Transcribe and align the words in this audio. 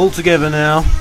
all 0.00 0.08
together 0.10 0.48
now. 0.48 0.99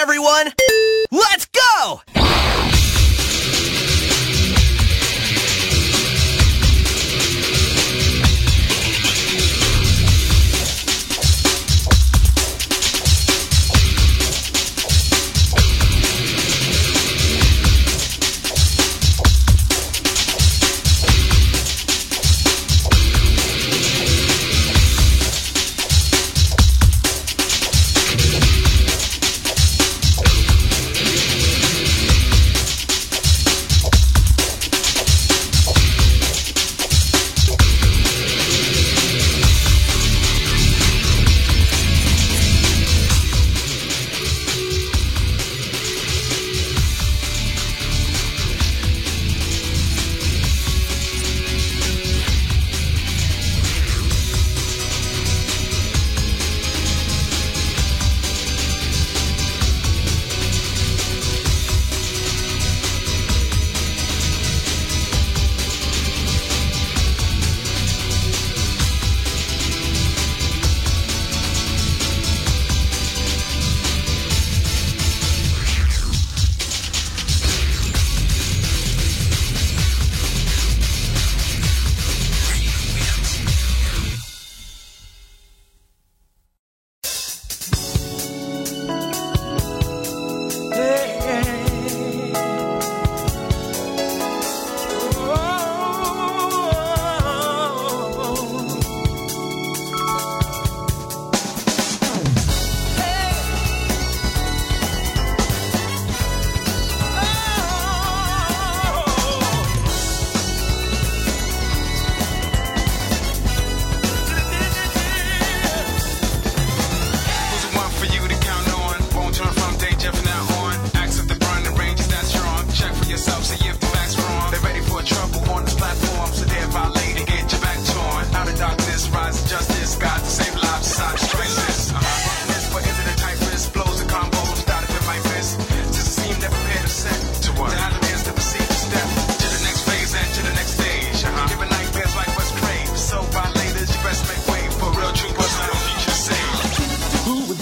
Everyone! 0.00 0.50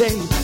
day 0.09 0.38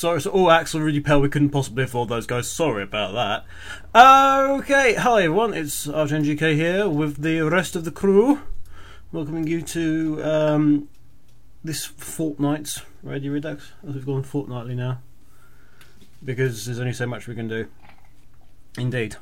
sorry. 0.00 0.20
So, 0.22 0.30
oh, 0.32 0.48
Axel 0.48 0.80
really 0.80 1.00
pale. 1.00 1.20
We 1.20 1.28
couldn't 1.28 1.50
possibly 1.50 1.84
afford 1.84 2.08
those 2.08 2.26
guys. 2.26 2.50
Sorry 2.50 2.82
about 2.82 3.12
that. 3.12 3.44
Okay, 3.94 4.94
hi 4.94 5.24
everyone. 5.24 5.52
It's 5.52 5.86
RGNGK 5.86 6.54
here 6.54 6.88
with 6.88 7.22
the 7.22 7.42
rest 7.42 7.76
of 7.76 7.84
the 7.84 7.90
crew, 7.90 8.40
welcoming 9.12 9.46
you 9.46 9.60
to 9.60 10.22
um, 10.24 10.88
this 11.62 11.84
fortnight's 11.84 12.80
Radio 13.02 13.32
Redux. 13.32 13.72
As 13.86 13.94
we've 13.94 14.06
gone 14.06 14.22
fortnightly 14.22 14.74
now, 14.74 15.02
because 16.24 16.64
there's 16.64 16.80
only 16.80 16.94
so 16.94 17.06
much 17.06 17.28
we 17.28 17.34
can 17.34 17.46
do. 17.46 17.68
Indeed. 18.78 19.16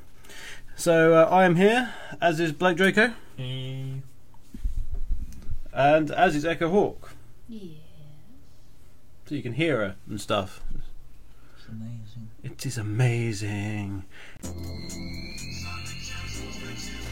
So 0.77 1.15
uh, 1.15 1.29
I 1.29 1.45
am 1.45 1.57
here, 1.57 1.93
as 2.21 2.39
is 2.39 2.53
Blake 2.53 2.77
Draco, 2.77 3.15
and 3.37 4.03
as 5.73 6.37
is 6.37 6.45
Echo 6.45 6.71
Hawk. 6.71 7.15
So 9.29 9.35
you 9.35 9.43
can 9.43 9.55
hear 9.55 9.79
her 9.79 9.97
and 10.09 10.19
stuff. 10.19 10.63
It 12.43 12.65
is 12.67 12.79
amazing. 12.79 14.05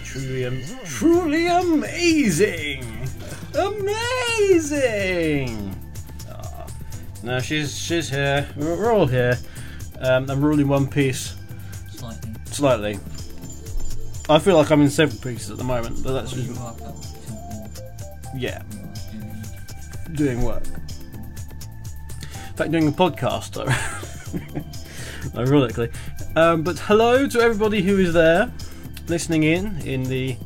Truly, 0.04 0.46
am- 0.46 0.62
truly 0.84 1.46
amazing. 1.46 2.84
Amazing. 4.48 5.74
No, 7.22 7.40
she's 7.40 7.76
she's 7.76 8.08
here. 8.08 8.48
We're, 8.56 8.76
we're 8.76 8.92
all 8.92 9.06
here. 9.06 9.36
Um, 10.00 10.30
I'm 10.30 10.44
all 10.44 10.58
in 10.58 10.68
one 10.68 10.86
piece, 10.86 11.34
Slightly. 11.90 12.30
slightly. 12.46 12.98
I 14.28 14.38
feel 14.38 14.56
like 14.56 14.70
I'm 14.70 14.82
in 14.82 14.90
several 14.90 15.20
pieces 15.20 15.50
at 15.50 15.56
the 15.58 15.64
moment, 15.64 16.02
but 16.04 16.12
that's 16.12 16.32
just 16.32 16.48
you 16.48 16.54
mark 16.54 16.80
up 16.82 16.94
to 17.00 17.08
yeah, 18.36 18.62
doing? 20.12 20.42
work. 20.42 20.64
In 20.66 22.54
fact, 22.56 22.70
doing 22.70 22.88
a 22.88 22.92
podcast, 22.92 23.56
ironically. 25.36 25.90
Um, 26.34 26.62
but 26.62 26.78
hello 26.78 27.26
to 27.26 27.40
everybody 27.40 27.82
who 27.82 27.98
is 27.98 28.12
there, 28.12 28.52
listening 29.08 29.44
in 29.44 29.78
in 29.82 30.02
the 30.04 30.36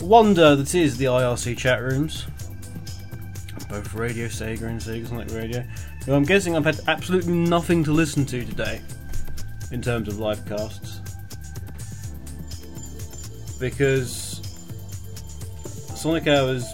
wonder 0.00 0.54
that 0.56 0.74
is 0.74 0.96
the 0.96 1.06
IRC 1.06 1.56
chat 1.58 1.82
rooms, 1.82 2.26
both 3.68 3.94
Radio 3.94 4.26
Sega 4.26 4.62
and 4.62 4.80
Sega 4.80 5.08
Sonic 5.08 5.30
Radio. 5.32 5.64
I'm 6.08 6.22
guessing 6.22 6.54
I've 6.56 6.64
had 6.64 6.78
absolutely 6.86 7.32
nothing 7.32 7.82
to 7.84 7.92
listen 7.92 8.24
to 8.26 8.44
today 8.44 8.80
in 9.72 9.82
terms 9.82 10.06
of 10.06 10.18
live 10.20 10.46
casts 10.46 11.00
because 13.58 14.40
Sonic 15.96 16.26
Hours 16.26 16.64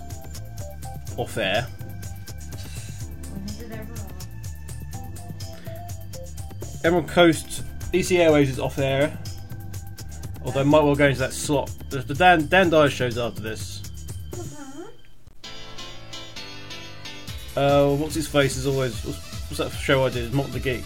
off 1.16 1.36
air. 1.38 1.66
Emerald 6.84 7.08
Coast 7.08 7.62
EC 7.92 8.12
Airways 8.12 8.50
is 8.50 8.58
off 8.58 8.78
air. 8.78 9.16
Although 10.44 10.60
it 10.60 10.66
might 10.66 10.82
well 10.82 10.96
go 10.96 11.06
into 11.06 11.20
that 11.20 11.32
slot. 11.32 11.70
The, 11.90 11.98
the 11.98 12.14
Dan 12.14 12.46
Dan 12.46 12.70
Dyer 12.70 12.90
shows 12.90 13.16
after 13.16 13.40
this. 13.40 13.80
Uh, 17.54 17.94
what's 17.94 18.14
his 18.14 18.26
face 18.26 18.56
is 18.56 18.66
always 18.66 19.04
what's, 19.04 19.50
what's 19.50 19.58
that 19.58 19.70
show 19.78 20.04
I 20.04 20.08
did? 20.08 20.32
Mock 20.32 20.50
the 20.50 20.58
Geek. 20.58 20.84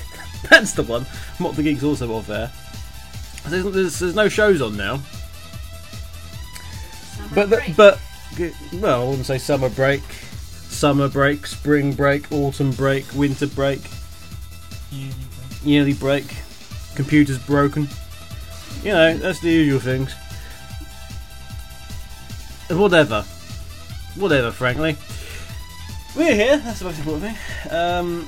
That's 0.50 0.72
the 0.72 0.84
one. 0.84 1.04
Mock 1.40 1.56
the 1.56 1.62
Geek's 1.62 1.82
also 1.82 2.10
off 2.12 2.30
air. 2.30 2.50
There's, 3.48 3.64
there's, 3.64 3.98
there's 3.98 4.14
no 4.14 4.28
shows 4.28 4.62
on 4.62 4.76
now. 4.76 5.00
But 7.34 7.50
the, 7.50 7.74
but 7.76 8.00
well, 8.80 9.02
I 9.02 9.08
wouldn't 9.08 9.26
say 9.26 9.38
summer 9.38 9.68
break, 9.68 10.02
summer 10.02 11.08
break, 11.08 11.46
spring 11.46 11.92
break, 11.92 12.30
autumn 12.32 12.70
break, 12.70 13.04
winter 13.14 13.48
break, 13.48 13.80
Yearly 14.94 15.10
break. 15.10 15.23
Yearly 15.64 15.94
break, 15.94 16.24
computers 16.94 17.38
broken. 17.38 17.88
You 18.82 18.92
know, 18.92 19.16
that's 19.16 19.40
the 19.40 19.50
usual 19.50 19.80
things. 19.80 20.12
Whatever, 22.70 23.22
whatever. 24.16 24.50
Frankly, 24.50 24.96
we're 26.16 26.34
here. 26.34 26.58
That's 26.58 26.78
the 26.80 26.84
most 26.86 26.98
important 26.98 27.24
thing. 27.24 27.72
Um, 27.76 28.26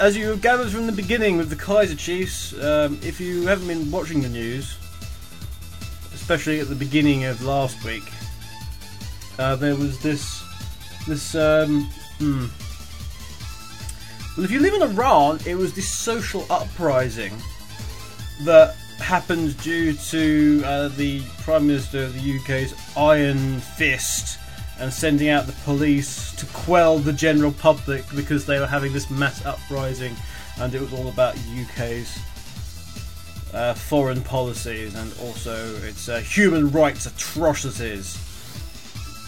as 0.00 0.16
you 0.16 0.36
gathered 0.36 0.70
from 0.70 0.86
the 0.86 0.92
beginning 0.92 1.36
with 1.36 1.50
the 1.50 1.56
Kaiser 1.56 1.96
Chiefs, 1.96 2.52
um, 2.62 2.98
if 3.02 3.20
you 3.20 3.46
haven't 3.46 3.66
been 3.66 3.90
watching 3.90 4.22
the 4.22 4.28
news, 4.28 4.76
especially 6.14 6.60
at 6.60 6.68
the 6.68 6.74
beginning 6.74 7.24
of 7.24 7.42
last 7.42 7.84
week, 7.84 8.04
uh, 9.38 9.56
there 9.56 9.74
was 9.74 9.98
this 10.00 10.44
this 11.06 11.34
um, 11.34 11.88
hmm. 12.18 12.46
Well, 14.38 14.44
if 14.44 14.52
you 14.52 14.60
live 14.60 14.74
in 14.74 14.82
Iran, 14.82 15.40
it 15.46 15.56
was 15.56 15.72
this 15.72 15.88
social 15.88 16.46
uprising 16.48 17.36
that 18.42 18.76
happened 19.00 19.60
due 19.62 19.94
to 19.94 20.62
uh, 20.64 20.88
the 20.90 21.24
Prime 21.42 21.66
Minister 21.66 22.04
of 22.04 22.14
the 22.14 22.38
UK's 22.38 22.72
iron 22.96 23.58
fist 23.58 24.38
and 24.78 24.92
sending 24.92 25.28
out 25.28 25.48
the 25.48 25.54
police 25.64 26.36
to 26.36 26.46
quell 26.46 27.00
the 27.00 27.12
general 27.12 27.50
public 27.50 28.04
because 28.14 28.46
they 28.46 28.60
were 28.60 28.66
having 28.68 28.92
this 28.92 29.10
mass 29.10 29.44
uprising 29.44 30.14
and 30.60 30.72
it 30.72 30.80
was 30.80 30.92
all 30.92 31.08
about 31.08 31.36
UK's 31.60 32.20
uh, 33.52 33.74
foreign 33.74 34.22
policies 34.22 34.94
and 34.94 35.12
also 35.20 35.74
its 35.78 36.08
uh, 36.08 36.20
human 36.20 36.70
rights 36.70 37.06
atrocities 37.06 38.16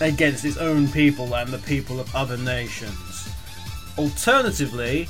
against 0.01 0.45
its 0.45 0.57
own 0.57 0.87
people 0.87 1.35
and 1.35 1.51
the 1.51 1.59
people 1.59 1.99
of 1.99 2.15
other 2.15 2.37
nations. 2.37 3.30
Alternatively, 3.99 5.09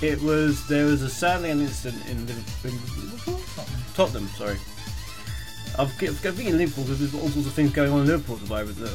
it 0.00 0.20
was 0.22 0.66
there 0.66 0.86
was 0.86 1.02
a 1.02 1.08
sadly 1.08 1.50
an 1.50 1.60
incident 1.60 2.04
in 2.08 2.26
Liverpool, 2.26 3.40
Tottenham. 3.94 4.26
Sorry, 4.28 4.56
I've, 5.78 5.90
I've 6.02 6.36
been 6.36 6.48
in 6.48 6.58
Liverpool 6.58 6.84
because 6.84 6.98
there's 6.98 7.14
all 7.14 7.28
sorts 7.28 7.46
of 7.46 7.54
things 7.54 7.72
going 7.72 7.92
on 7.92 8.00
in 8.00 8.06
Liverpool 8.06 8.36
at 8.36 8.42
the 8.42 8.48
moment 8.48 8.76
that 8.78 8.90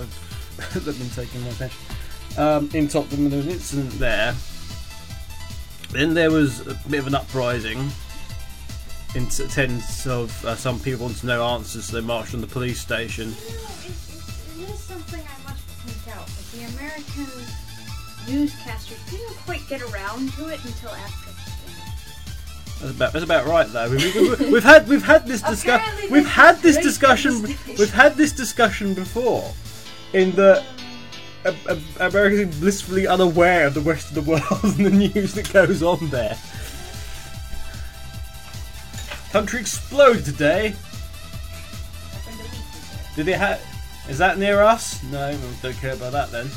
have, 0.74 0.86
been 0.86 1.10
taking 1.12 1.42
my 1.42 1.50
attention. 1.50 1.80
Um, 2.38 2.70
in 2.74 2.88
Tottenham, 2.88 3.30
there 3.30 3.38
was 3.38 3.48
an 3.48 3.54
incident 3.54 3.92
there. 4.00 4.36
Then 5.92 6.14
there 6.14 6.30
was 6.30 6.68
a 6.68 6.80
bit 6.90 7.00
of 7.00 7.08
an 7.08 7.16
uprising. 7.16 7.90
In 9.16 9.26
t- 9.28 9.48
sense 9.48 10.06
of 10.06 10.46
uh, 10.46 10.56
some 10.56 10.80
people 10.80 11.06
want 11.06 11.18
to 11.20 11.26
know 11.26 11.44
answers, 11.44 11.86
so 11.86 12.00
they 12.00 12.06
marched 12.06 12.34
on 12.36 12.42
the 12.42 12.48
police 12.48 12.80
station. 12.80 13.30
You 13.30 13.34
know, 13.34 13.40
it, 13.40 13.90
it, 13.90 14.64
it 14.64 14.70
is 14.70 14.80
something 14.80 15.22
I 15.22 15.50
must 15.50 15.66
point 15.80 16.16
out. 16.16 16.28
The 16.52 16.64
American 16.76 17.67
newscasters 18.28 19.10
didn't 19.10 19.36
quite 19.46 19.68
get 19.68 19.82
around 19.82 20.32
to 20.34 20.48
it 20.48 20.64
until 20.64 20.90
after. 20.90 21.32
That's 22.80 22.92
about, 22.92 23.14
that's 23.14 23.26
about 23.26 23.48
right, 23.48 23.68
though. 23.68 23.90
We, 23.90 23.98
we, 23.98 24.30
we, 24.36 24.52
we've 24.52 24.64
had 24.64 24.88
we've 24.88 25.04
had 25.04 25.26
this 25.26 25.42
discussion. 25.42 26.12
We've 26.12 26.28
had 26.28 26.62
this 26.62 26.78
discussion. 26.78 27.42
We've 27.68 27.94
had 27.94 28.16
this 28.16 28.32
discussion 28.32 28.94
before, 28.94 29.52
in 30.14 30.34
the. 30.36 30.64
Uh, 31.46 31.54
uh, 31.70 31.80
Americans 32.00 32.58
are 32.58 32.60
blissfully 32.60 33.08
unaware 33.08 33.68
of 33.68 33.74
the 33.74 33.80
rest 33.82 34.10
of 34.10 34.16
the 34.16 34.22
world 34.22 34.44
and 34.64 34.86
the 34.86 34.90
news 34.90 35.34
that 35.34 35.52
goes 35.54 35.82
on 35.82 36.10
there. 36.10 36.38
Country 39.32 39.60
exploded 39.62 40.26
today. 40.26 40.74
Happened 42.12 42.40
a 42.40 42.44
week 42.44 42.52
ago. 42.52 43.16
Did 43.16 43.28
it 43.30 43.38
ha- 43.38 43.60
Is 44.10 44.18
that 44.18 44.38
near 44.38 44.62
us? 44.62 45.02
No, 45.04 45.38
don't 45.62 45.76
care 45.78 45.94
about 45.94 46.12
that 46.12 46.32
then. 46.32 46.48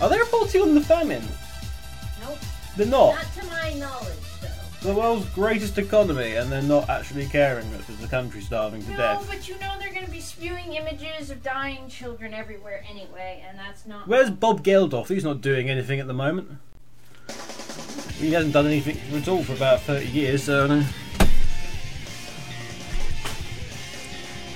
Are 0.00 0.08
they 0.08 0.18
reporting 0.18 0.62
on 0.62 0.74
the 0.74 0.80
famine? 0.80 1.22
Nope. 2.20 2.38
They're 2.76 2.86
not. 2.86 3.14
Not 3.16 3.34
to 3.40 3.46
my 3.46 3.74
knowledge, 3.74 4.14
though. 4.40 4.88
The 4.88 4.94
world's 4.94 5.26
greatest 5.30 5.76
economy, 5.78 6.34
and 6.36 6.52
they're 6.52 6.62
not 6.62 6.88
actually 6.88 7.26
caring 7.26 7.68
that 7.72 7.84
there's 7.86 8.02
a 8.04 8.06
country 8.06 8.40
starving 8.40 8.82
to 8.84 8.90
No, 8.92 8.96
death. 8.96 9.26
but 9.28 9.48
you 9.48 9.58
know 9.58 9.74
they're 9.80 9.92
going 9.92 10.04
to 10.04 10.10
be 10.10 10.20
spewing 10.20 10.74
images 10.74 11.30
of 11.30 11.42
dying 11.42 11.88
children 11.88 12.32
everywhere 12.32 12.84
anyway, 12.88 13.44
and 13.48 13.58
that's 13.58 13.86
not. 13.86 14.06
Where's 14.06 14.30
Bob 14.30 14.62
Geldof? 14.62 15.08
He's 15.08 15.24
not 15.24 15.40
doing 15.40 15.68
anything 15.68 15.98
at 15.98 16.06
the 16.06 16.14
moment. 16.14 16.48
He 18.18 18.32
hasn't 18.32 18.52
done 18.52 18.66
anything 18.66 18.98
at 19.20 19.26
all 19.28 19.42
for 19.42 19.52
about 19.54 19.80
30 19.80 20.06
years, 20.06 20.44
so. 20.44 20.64
I 20.64 20.68
don't- 20.68 20.86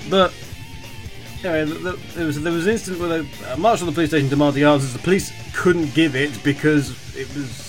But. 0.09 0.33
Anyway, 1.43 1.65
th- 1.65 1.83
th- 1.83 2.13
there 2.13 2.25
was, 2.25 2.41
there 2.41 2.53
was 2.53 2.65
an 2.65 2.71
incident 2.71 3.01
where 3.01 3.21
they 3.21 3.45
uh, 3.45 3.57
marched 3.57 3.81
on 3.81 3.87
the 3.87 3.93
police 3.93 4.09
station 4.09 4.29
demanding 4.29 4.63
answers. 4.63 4.93
The 4.93 4.99
police 4.99 5.31
couldn't 5.53 5.93
give 5.93 6.15
it 6.15 6.41
because 6.43 6.91
it 7.17 7.27
was 7.35 7.63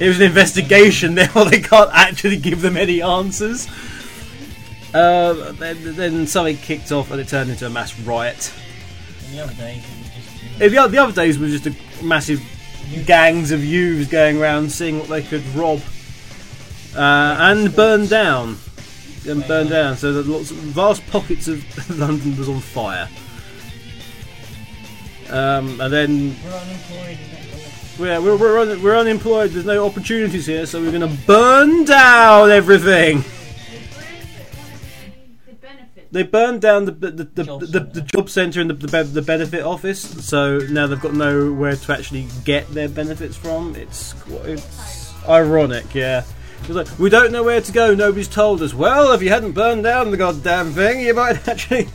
it 0.00 0.08
was 0.08 0.18
an 0.18 0.26
investigation. 0.26 1.14
Therefore, 1.16 1.46
they 1.46 1.60
can't 1.60 1.90
actually 1.92 2.36
give 2.36 2.60
them 2.60 2.76
any 2.76 3.02
answers. 3.02 3.68
Uh, 4.94 5.52
then, 5.52 5.96
then 5.96 6.26
something 6.26 6.56
kicked 6.56 6.92
off 6.92 7.10
and 7.10 7.20
it 7.20 7.28
turned 7.28 7.50
into 7.50 7.66
a 7.66 7.70
mass 7.70 7.98
riot. 8.00 8.52
And 9.24 9.34
the 9.34 9.40
other 9.42 9.54
day, 9.54 9.76
it 9.76 9.98
was 9.98 10.10
just. 10.10 10.60
You 10.60 10.70
know, 10.70 10.88
The, 10.88 10.98
other 10.98 11.12
days 11.12 11.38
were 11.38 11.46
just 11.46 11.66
a 11.66 12.04
massive 12.04 12.42
gangs 13.06 13.52
of 13.52 13.64
youths 13.64 14.10
going 14.10 14.40
around 14.40 14.70
seeing 14.70 14.98
what 14.98 15.08
they 15.08 15.22
could 15.22 15.46
rob 15.54 15.80
uh, 16.94 17.36
and 17.38 17.74
burn 17.74 18.06
down. 18.06 18.58
And 19.28 19.46
burn 19.46 19.68
down, 19.68 19.96
so 19.96 20.12
that 20.14 20.26
lots 20.26 20.50
of 20.50 20.56
vast 20.58 21.06
pockets 21.06 21.46
of 21.48 21.64
London 21.98 22.36
was 22.36 22.48
on 22.48 22.60
fire. 22.60 23.08
Um, 25.30 25.80
and 25.80 25.92
then 25.92 26.36
we're 26.44 26.50
unemployed. 26.52 27.18
and 27.18 27.32
that's 27.52 27.98
all. 27.98 28.04
we're, 28.04 28.20
we're, 28.20 28.36
we're, 28.36 28.58
un- 28.58 28.82
we're 28.82 28.96
unemployed, 28.98 29.50
there's 29.52 29.64
no 29.64 29.86
opportunities 29.86 30.46
here, 30.46 30.66
so 30.66 30.80
we're 30.80 30.90
going 30.90 31.08
to 31.08 31.22
burn 31.26 31.84
down 31.84 32.50
everything. 32.50 33.18
Where 33.20 33.24
is 33.24 33.30
it? 33.30 34.46
What 34.56 34.66
is 34.74 34.80
the, 35.46 35.52
the 35.52 35.54
benefit? 35.54 36.08
They 36.12 36.22
burned 36.24 36.60
down 36.60 36.84
the 36.86 36.90
the, 36.92 37.10
the, 37.12 37.24
the, 37.24 37.44
Job 37.44 37.60
the, 37.60 37.66
centre. 37.68 37.90
the 37.92 38.00
job 38.02 38.28
centre 38.28 38.60
and 38.60 38.70
the, 38.70 38.74
the, 38.74 38.88
be- 39.04 39.10
the 39.10 39.22
benefit 39.22 39.62
office, 39.62 40.00
so 40.26 40.58
now 40.58 40.86
they've 40.88 41.00
got 41.00 41.14
nowhere 41.14 41.76
to 41.76 41.92
actually 41.92 42.26
get 42.44 42.66
their 42.74 42.88
benefits 42.88 43.36
from. 43.36 43.74
It's 43.76 44.12
qu- 44.14 44.36
it's 44.42 45.14
ironic, 45.28 45.94
yeah. 45.94 46.24
It's 46.64 46.70
like, 46.70 46.98
we 46.98 47.10
don't 47.10 47.32
know 47.32 47.42
where 47.42 47.60
to 47.60 47.72
go. 47.72 47.94
Nobody's 47.94 48.28
told 48.28 48.62
us. 48.62 48.72
Well, 48.72 49.12
if 49.12 49.20
you 49.20 49.30
hadn't 49.30 49.52
burned 49.52 49.82
down 49.82 50.12
the 50.12 50.16
goddamn 50.16 50.72
thing, 50.72 51.00
you 51.00 51.12
might 51.12 51.48
actually 51.48 51.88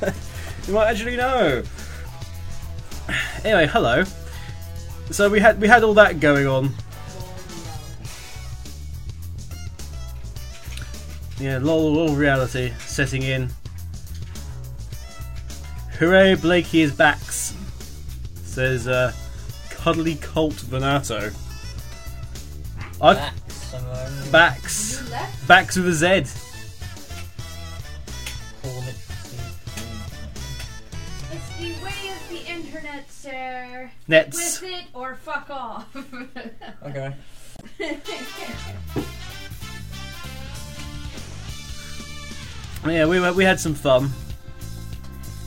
you 0.68 0.74
might 0.74 0.90
actually 0.90 1.16
know. 1.16 1.64
Anyway, 3.46 3.68
hello. 3.68 4.04
So 5.12 5.30
we 5.30 5.40
had 5.40 5.62
we 5.62 5.70
had 5.70 5.84
all 5.84 5.94
that 5.94 6.20
going 6.20 6.48
on. 6.48 6.72
Yeah, 11.40 11.60
lol, 11.60 11.94
lol 11.94 12.16
reality 12.16 12.74
setting 12.80 13.22
in. 13.22 13.50
Hooray, 16.00 16.36
Blakey 16.36 16.82
is 16.82 16.92
backs, 16.92 17.56
says 18.44 18.88
uh, 18.88 19.14
Cuddly 19.70 20.16
Colt 20.16 20.56
Venato. 20.56 21.32
I 23.02 23.32
Back 23.72 24.32
backs, 24.32 25.12
left? 25.12 25.48
backs 25.48 25.76
with 25.76 25.88
a 25.88 25.94
Z. 25.94 26.08
Call 28.64 28.82
it. 28.84 28.96
It's 31.32 31.50
the 31.58 31.84
way 31.84 32.12
of 32.14 32.30
the 32.30 32.50
internet, 32.50 33.12
sir. 33.12 33.92
Nets. 34.08 34.62
With 34.62 34.72
it 34.72 34.86
or 34.94 35.16
fuck 35.16 35.50
off. 35.50 35.96
Okay. 36.86 37.14
Yeah, 42.86 43.06
we 43.06 43.32
we 43.32 43.44
had 43.44 43.60
some 43.60 43.74
fun. 43.74 44.12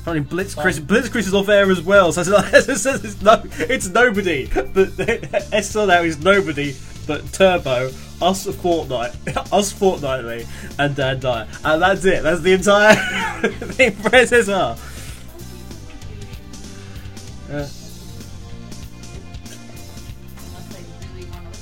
Apparently, 0.03 0.29
Blitz 0.29 0.55
Chris, 0.55 0.79
Blitz 0.79 1.09
Chris 1.09 1.27
is 1.27 1.35
off 1.35 1.49
air 1.49 1.71
as 1.71 1.81
well. 1.83 2.13
So 2.13 2.21
it's, 2.37 2.69
it's, 2.69 2.87
it's, 2.87 3.23
no, 3.23 3.43
it's 3.59 3.89
nobody. 3.89 4.47
But 4.47 4.99
Esther 5.53 5.87
now 5.87 6.03
is 6.03 6.19
nobody. 6.23 6.75
But 7.07 7.33
Turbo, 7.33 7.91
us 8.23 8.47
Fortnite, 8.47 9.51
us 9.51 9.73
fortnightly, 9.73 10.47
and 10.79 10.95
Dan 10.95 11.21
Dyer, 11.21 11.49
and 11.65 11.81
that's 11.81 12.05
it. 12.05 12.23
That's 12.23 12.43
the 12.43 12.53
entire 12.53 12.95
thing 13.51 13.93
for 13.93 14.11
SSR. 14.11 14.79
Uh, 17.49 17.67
Unless 20.47 20.69
they 20.69 20.85
really 21.15 21.31
want 21.31 21.55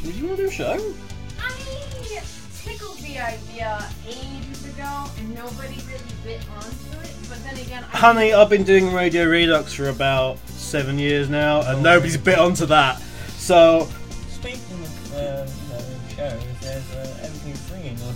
to 0.00 0.02
did 0.02 0.14
you 0.14 0.26
want 0.26 0.36
to 0.38 0.42
do 0.44 0.48
a 0.48 0.50
show? 0.50 0.94
I 1.38 2.22
tickled 2.64 2.98
the 2.98 3.18
idea 3.18 3.90
ages 4.06 4.64
ago, 4.64 5.04
and 5.18 5.34
nobody 5.34 5.76
really 5.86 6.00
bit 6.24 6.40
onto 6.56 6.98
it. 7.00 7.14
But 7.28 7.44
then 7.44 7.58
again, 7.58 7.84
I 7.92 7.96
Honey, 7.98 8.32
I've 8.32 8.48
been 8.48 8.64
doing 8.64 8.90
Radio 8.94 9.26
Redux 9.26 9.74
for 9.74 9.90
about 9.90 10.38
seven 10.48 10.98
years 10.98 11.28
now, 11.28 11.60
and 11.60 11.82
nobody's 11.82 12.16
bit 12.16 12.38
onto 12.38 12.64
that. 12.66 13.02
So 13.48 13.88
Speaking 14.28 14.60
of 14.60 15.14
uh, 15.14 15.18
you 15.18 15.72
know, 15.72 15.80
shows, 16.14 16.42
there's 16.60 16.92
uh, 16.94 17.18
everything's 17.22 17.70
ringing 17.72 17.96
on 18.02 18.14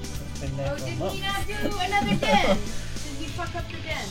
It's 0.00 0.40
been 0.40 0.56
there 0.56 0.72
Oh, 0.72 0.76
for 0.78 0.82
a 0.86 0.88
did 0.88 0.98
month. 0.98 1.12
he 1.12 1.20
not 1.20 1.46
do 1.46 1.78
another 1.78 2.16
den? 2.26 2.56
did 2.56 3.16
he 3.20 3.26
fuck 3.26 3.54
up 3.54 3.66
the 3.68 3.76
den? 3.86 4.04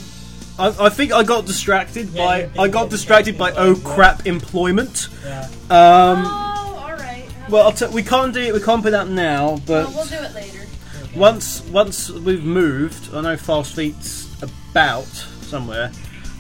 I, 0.60 0.86
I 0.86 0.90
think 0.90 1.14
I 1.14 1.24
got 1.24 1.48
distracted 1.48 2.10
Yeah, 2.10 2.24
by 2.26 2.42
you 2.42 2.48
did 2.50 2.60
I 2.60 2.68
got 2.68 2.84
get 2.84 2.90
distracted 2.92 3.38
by 3.40 3.52
oh 3.54 3.74
distracted 3.74 3.90
by 3.90 3.96
crap 3.96 4.28
employment. 4.28 5.08
Yeah. 5.26 5.46
Um, 5.72 6.24
oh, 6.28 6.80
all 6.86 6.94
right. 6.96 7.26
well, 7.50 7.64
I'll 7.66 7.72
t- 7.72 7.88
we 7.88 8.04
can't 8.04 8.32
do 8.32 8.42
it. 8.42 8.54
We 8.54 8.62
can't 8.62 8.84
put 8.84 8.92
that 8.92 9.08
now, 9.08 9.58
but 9.66 9.88
Well, 9.88 9.94
we'll 9.96 10.06
do 10.06 10.16
it 10.24 10.36
later. 10.36 10.68
once 11.16 11.62
once 11.70 12.12
we've 12.12 12.44
moved, 12.46 13.16
I 13.16 13.22
know 13.22 13.36
Fast 13.36 13.74
Feet's 13.76 14.28
about 14.44 15.08
somewhere 15.08 15.92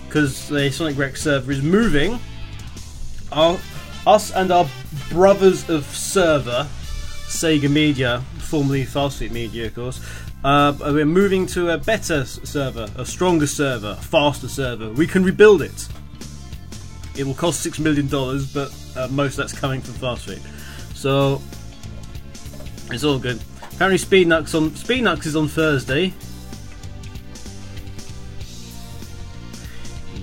because 0.06 0.48
the 0.48 0.70
Sonic 0.72 0.96
Wrecks 0.96 1.24
server 1.24 1.52
is 1.52 1.64
moving. 1.64 2.20
Our, 3.32 3.58
us 4.08 4.32
and 4.32 4.52
our 4.52 4.68
brothers 5.10 5.70
of 5.70 5.86
server, 5.86 6.68
Sega 7.28 7.70
Media, 7.70 8.22
formerly 8.40 8.86
Fast 8.86 9.20
Feet 9.20 9.32
Media, 9.32 9.68
of 9.68 9.76
course. 9.76 10.00
Uh, 10.44 10.74
we're 10.80 11.06
moving 11.06 11.46
to 11.46 11.70
a 11.70 11.78
better 11.78 12.26
server, 12.26 12.88
a 12.98 13.06
stronger 13.06 13.46
server, 13.46 13.96
a 14.00 14.02
faster 14.02 14.48
server. 14.48 14.90
We 14.92 15.06
can 15.06 15.24
rebuild 15.24 15.62
it. 15.62 15.88
It 17.16 17.26
will 17.26 17.36
cost 17.36 17.62
six 17.62 17.78
million 17.78 18.08
dollars, 18.08 18.52
but 18.52 18.74
uh, 18.96 19.08
most 19.10 19.34
of 19.34 19.38
that's 19.38 19.54
coming 19.54 19.82
from 19.82 19.94
Fast 19.96 20.26
Feet. 20.26 20.42
So 20.96 21.42
it's 22.90 23.04
all 23.04 23.20
good. 23.20 23.40
Apparently, 23.74 24.00
Speednux 24.00 24.56
on 24.56 24.72
Speednux 24.72 25.26
is 25.26 25.36
on 25.36 25.48
Thursday. 25.48 26.14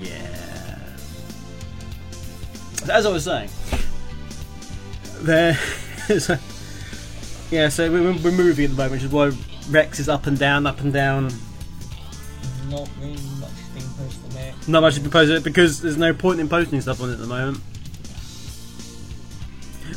Yeah. 0.01 0.79
As 2.91 3.07
I 3.07 3.13
was 3.13 3.25
saying, 3.25 3.51
there. 5.21 5.55
so, 6.19 6.39
yeah, 7.51 7.69
so 7.69 7.91
we're, 7.91 8.13
we're 8.13 8.31
moving 8.31 8.67
at 8.67 8.71
the 8.71 8.77
moment, 8.77 8.93
which 8.93 9.03
is 9.05 9.11
why 9.11 9.33
Wrecks 9.71 10.01
is 10.01 10.09
up 10.09 10.27
and 10.27 10.39
down, 10.39 10.67
up 10.67 10.81
and 10.81 10.93
down. 10.93 11.31
Not 12.69 12.89
really 13.01 13.17
much 13.41 13.51
being 13.75 13.87
posted 13.97 14.33
there. 14.33 14.55
Not 14.67 14.81
much 14.81 14.97
to 14.97 15.37
it 15.37 15.45
because 15.45 15.81
there's 15.81 15.97
no 15.97 16.13
point 16.13 16.41
in 16.41 16.49
posting 16.49 16.81
stuff 16.81 17.03
on 17.03 17.11
it 17.11 17.15
at 17.15 17.19
the 17.19 17.27
moment. 17.27 17.61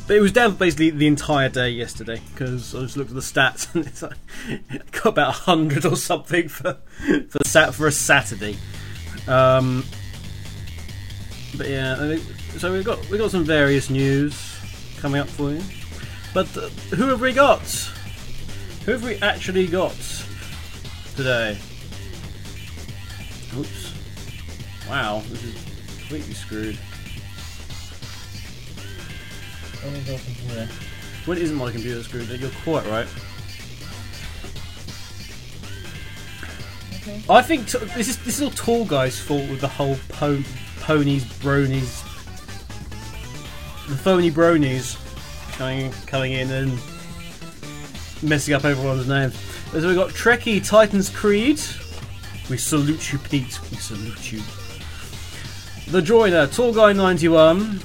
But 0.07 0.15
it 0.15 0.21
was 0.21 0.31
down 0.31 0.53
for 0.53 0.57
basically 0.57 0.89
the 0.89 1.07
entire 1.07 1.49
day 1.49 1.69
yesterday 1.69 2.21
because 2.34 2.73
I 2.75 2.81
just 2.81 2.97
looked 2.97 3.12
at 3.12 3.15
the 3.15 3.21
stats 3.21 3.73
and 3.75 3.86
it's 3.86 4.01
like 4.01 4.17
got 4.91 5.07
about 5.07 5.34
hundred 5.34 5.86
or 5.86 5.95
something 5.95 6.47
for 6.47 6.77
for 7.29 7.39
sat 7.45 7.73
for 7.73 7.88
a 7.88 7.91
Saturday. 7.91 8.57
Um, 9.27 9.86
but 11.55 11.69
yeah, 11.69 12.17
so 12.57 12.71
we've 12.71 12.86
got 12.86 13.10
we've 13.10 13.19
got 13.19 13.31
some 13.31 13.43
various 13.43 13.89
news 13.89 14.61
coming 15.02 15.20
up 15.20 15.28
for 15.28 15.52
you. 15.52 15.62
But 16.34 16.56
uh, 16.56 16.70
who 16.96 17.08
have 17.08 17.20
we 17.20 17.34
got? 17.34 17.62
Who 18.86 18.92
have 18.92 19.04
we 19.04 19.16
actually 19.18 19.68
got 19.68 19.96
today? 21.16 21.58
Oops. 23.58 23.94
Wow, 24.88 25.24
this 25.30 25.44
is 25.44 25.54
completely 26.00 26.34
screwed. 26.34 26.78
Only 29.86 30.00
go 30.02 30.18
computer. 30.24 30.70
When 31.26 31.38
isn't 31.38 31.56
my 31.56 31.72
computer 31.72 32.04
screwed? 32.04 32.30
You're 32.30 32.50
quite 32.64 32.86
right. 32.88 33.08
Okay. 37.02 37.22
I 37.30 37.42
think 37.42 37.68
t- 37.68 37.80
this 37.96 38.08
is 38.08 38.24
this 38.24 38.38
is 38.38 38.44
all 38.44 38.52
tall 38.52 38.86
guy's 38.86 39.20
fault 39.20 39.50
with 39.50 39.62
the 39.62 39.68
whole 39.68 39.98
po- 40.10 40.44
ponies, 40.82 41.26
bronies, 41.26 42.01
the 43.91 43.97
phony 43.97 44.32
bronies 44.32 44.97
coming 45.58 45.91
coming 46.08 46.32
in 46.32 46.49
and 46.49 46.71
messing 48.23 48.54
up 48.54 48.63
everyone's 48.63 49.08
names. 49.08 49.38
So 49.71 49.86
we've 49.86 49.95
got 49.95 50.12
Trekkie 50.12 50.65
Titans 50.65 51.10
Creed. 51.10 51.60
We 52.49 52.58
salute 52.58 53.12
you, 53.12 53.19
Pete. 53.19 53.60
We 53.69 53.77
salute 53.77 54.32
you. 54.32 54.41
The 55.91 56.01
Joiner, 56.01 56.47
Tall 56.47 56.73
Guy 56.73 56.93
91, 56.93 57.82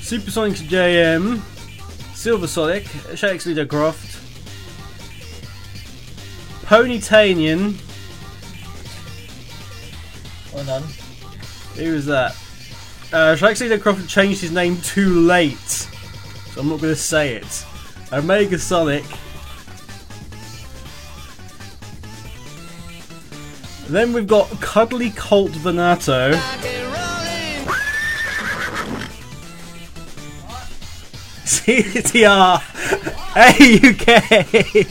Supersonic 0.00 0.54
JM, 0.54 1.40
Silver 2.14 2.46
Sonic, 2.46 2.86
Shakespeare 3.14 3.64
Croft, 3.64 4.18
Ponytanian. 6.66 7.78
Well 10.52 10.64
done. 10.64 10.82
Who 11.76 11.92
was 11.94 12.04
that? 12.06 12.36
Uh, 13.12 13.36
Shakespeare 13.36 13.78
Croft 13.78 14.08
changed 14.08 14.40
his 14.40 14.50
name 14.52 14.78
too 14.78 15.20
late, 15.20 15.58
so 15.58 16.60
I'm 16.60 16.68
not 16.70 16.80
going 16.80 16.94
to 16.94 16.96
say 16.96 17.34
it. 17.34 17.66
Omega 18.10 18.58
Sonic. 18.58 19.04
Then 23.88 24.14
we've 24.14 24.26
got 24.26 24.48
Cuddly 24.62 25.10
Colt 25.10 25.50
Venato. 25.50 26.32
CTR 31.44 32.62
AUK. 33.36 34.86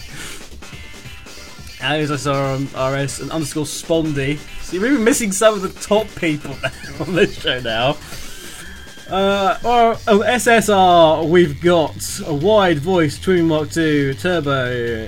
I 1.83 2.05
saw 2.05 2.53
on 2.53 2.65
RS 2.65 3.21
and 3.21 3.31
underscore 3.31 3.65
Spondy. 3.65 4.37
See, 4.61 4.77
we're 4.77 4.91
even 4.91 5.03
missing 5.03 5.31
some 5.31 5.55
of 5.55 5.61
the 5.61 5.69
top 5.81 6.07
people 6.15 6.51
on 6.99 7.15
this 7.15 7.39
show 7.41 7.59
now. 7.59 7.97
Uh, 9.09 9.57
or 9.65 9.91
on 10.13 10.21
SSR, 10.25 11.27
we've 11.27 11.59
got 11.61 12.19
a 12.25 12.33
wide 12.33 12.79
voice 12.79 13.19
Twin 13.19 13.47
Mark 13.47 13.69
2, 13.71 14.13
Turbo, 14.13 15.07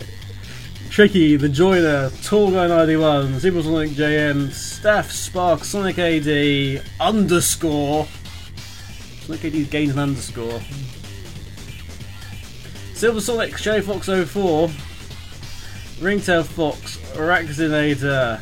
Tricky, 0.89 1.37
The 1.37 1.47
Joiner, 1.47 2.09
Tall 2.23 2.51
Guy 2.51 2.67
91, 2.67 3.39
Supersonic 3.39 3.91
JM, 3.91 4.51
Staff 4.51 5.11
Spark, 5.11 5.63
Sonic 5.63 5.99
AD, 5.99 6.83
underscore. 6.99 8.07
Sonic 9.21 9.45
AD's 9.45 9.69
gained 9.69 9.91
an 9.91 9.99
underscore. 9.99 10.59
Silver 12.93 13.21
Sonic, 13.21 13.55
J 13.57 13.81
Fox 13.81 14.07
04, 14.07 14.69
Ringtail 16.01 16.43
Fox, 16.43 16.97
Raxinator, 17.15 18.37
uh, 18.37 18.41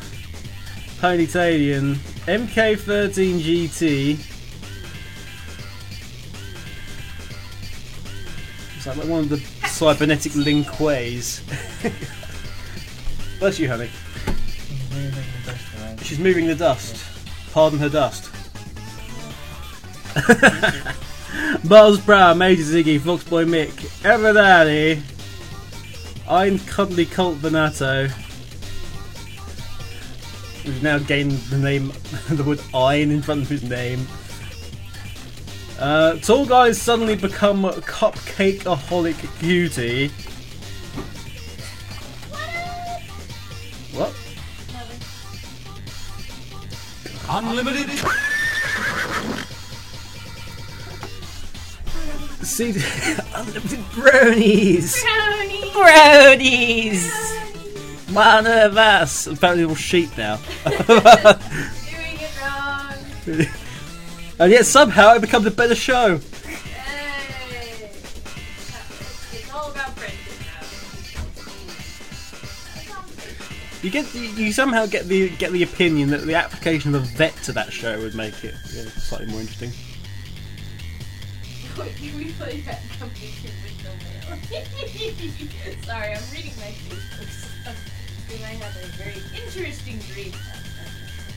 Ponytalian, 1.00 1.94
MK13GT. 2.26 4.18
It's 8.76 8.86
like 8.86 8.96
one 9.08 9.20
of 9.20 9.28
the 9.28 9.38
cybernetic 9.68 10.32
linkways. 10.32 11.40
Bless 13.38 13.58
you, 13.58 13.68
honey. 13.68 13.90
She's 16.02 16.18
moving 16.18 16.46
the 16.46 16.54
dust. 16.54 17.04
Pardon 17.52 17.78
her 17.78 17.88
dust. 17.88 18.30
Buzz 21.68 22.00
Brown, 22.00 22.38
Major 22.38 22.62
Ziggy, 22.62 22.98
Foxboy 22.98 23.46
Mick, 23.46 23.70
Everdaddy, 24.02 25.00
I'm 26.28 26.58
Cuddly 26.60 27.06
Colt 27.06 27.36
Venato. 27.36 28.08
We've 30.64 30.82
now 30.82 30.98
gained 30.98 31.32
the 31.32 31.58
name, 31.58 31.92
the 32.28 32.44
word 32.44 32.60
Ein 32.74 33.10
in 33.10 33.22
front 33.22 33.42
of 33.42 33.48
his 33.48 33.64
name. 33.64 34.06
Uh, 35.78 36.14
tall 36.18 36.46
guys 36.46 36.80
suddenly 36.80 37.16
become 37.16 37.64
cupcake-aholic 37.64 39.16
cutie. 39.40 40.08
What? 43.92 44.14
Unlimited. 47.28 48.30
See, 52.42 52.70
unlimited 53.34 53.78
bronies! 53.92 55.00
Brownie! 55.00 55.70
Bronies! 55.70 57.08
One 58.12 58.46
of 58.48 58.76
us! 58.76 59.28
Apparently, 59.28 59.62
little 59.62 59.76
sheep 59.76 60.10
now. 60.18 60.36
Doing 60.66 60.80
it 62.18 62.32
wrong. 62.42 62.94
and 64.40 64.50
yet, 64.50 64.66
somehow, 64.66 65.14
it 65.14 65.20
becomes 65.20 65.46
a 65.46 65.52
better 65.52 65.76
show. 65.76 66.18
Hey. 66.18 67.90
It's 69.32 69.54
all 69.54 69.70
about 69.70 69.90
friendship 69.96 70.34
now. 72.90 73.06
You 73.82 73.90
get, 73.90 74.12
you, 74.14 74.22
you 74.46 74.52
somehow 74.52 74.86
get 74.86 75.06
the 75.06 75.28
get 75.36 75.52
the 75.52 75.62
opinion 75.62 76.10
that 76.10 76.26
the 76.26 76.34
application 76.34 76.92
of 76.96 77.04
a 77.04 77.06
vet 77.16 77.36
to 77.44 77.52
that 77.52 77.72
show 77.72 78.00
would 78.00 78.16
make 78.16 78.42
it 78.42 78.54
yeah, 78.74 78.82
slightly 78.82 79.28
more 79.28 79.40
interesting. 79.40 79.70
We 81.78 82.32
play 82.32 82.60
that 82.60 82.80
company 82.98 83.30
with 83.42 83.84
no 83.84 83.90
mail. 83.96 84.38
Sorry, 85.84 86.14
I'm 86.14 86.22
reading 86.32 86.52
my 86.58 86.72
Facebook 86.88 87.30
stuff. 87.30 87.76
And 88.34 88.44
I 88.44 88.48
have 88.64 88.76
a 88.76 88.86
very 88.96 89.22
interesting 89.42 89.98
dream. 90.12 90.32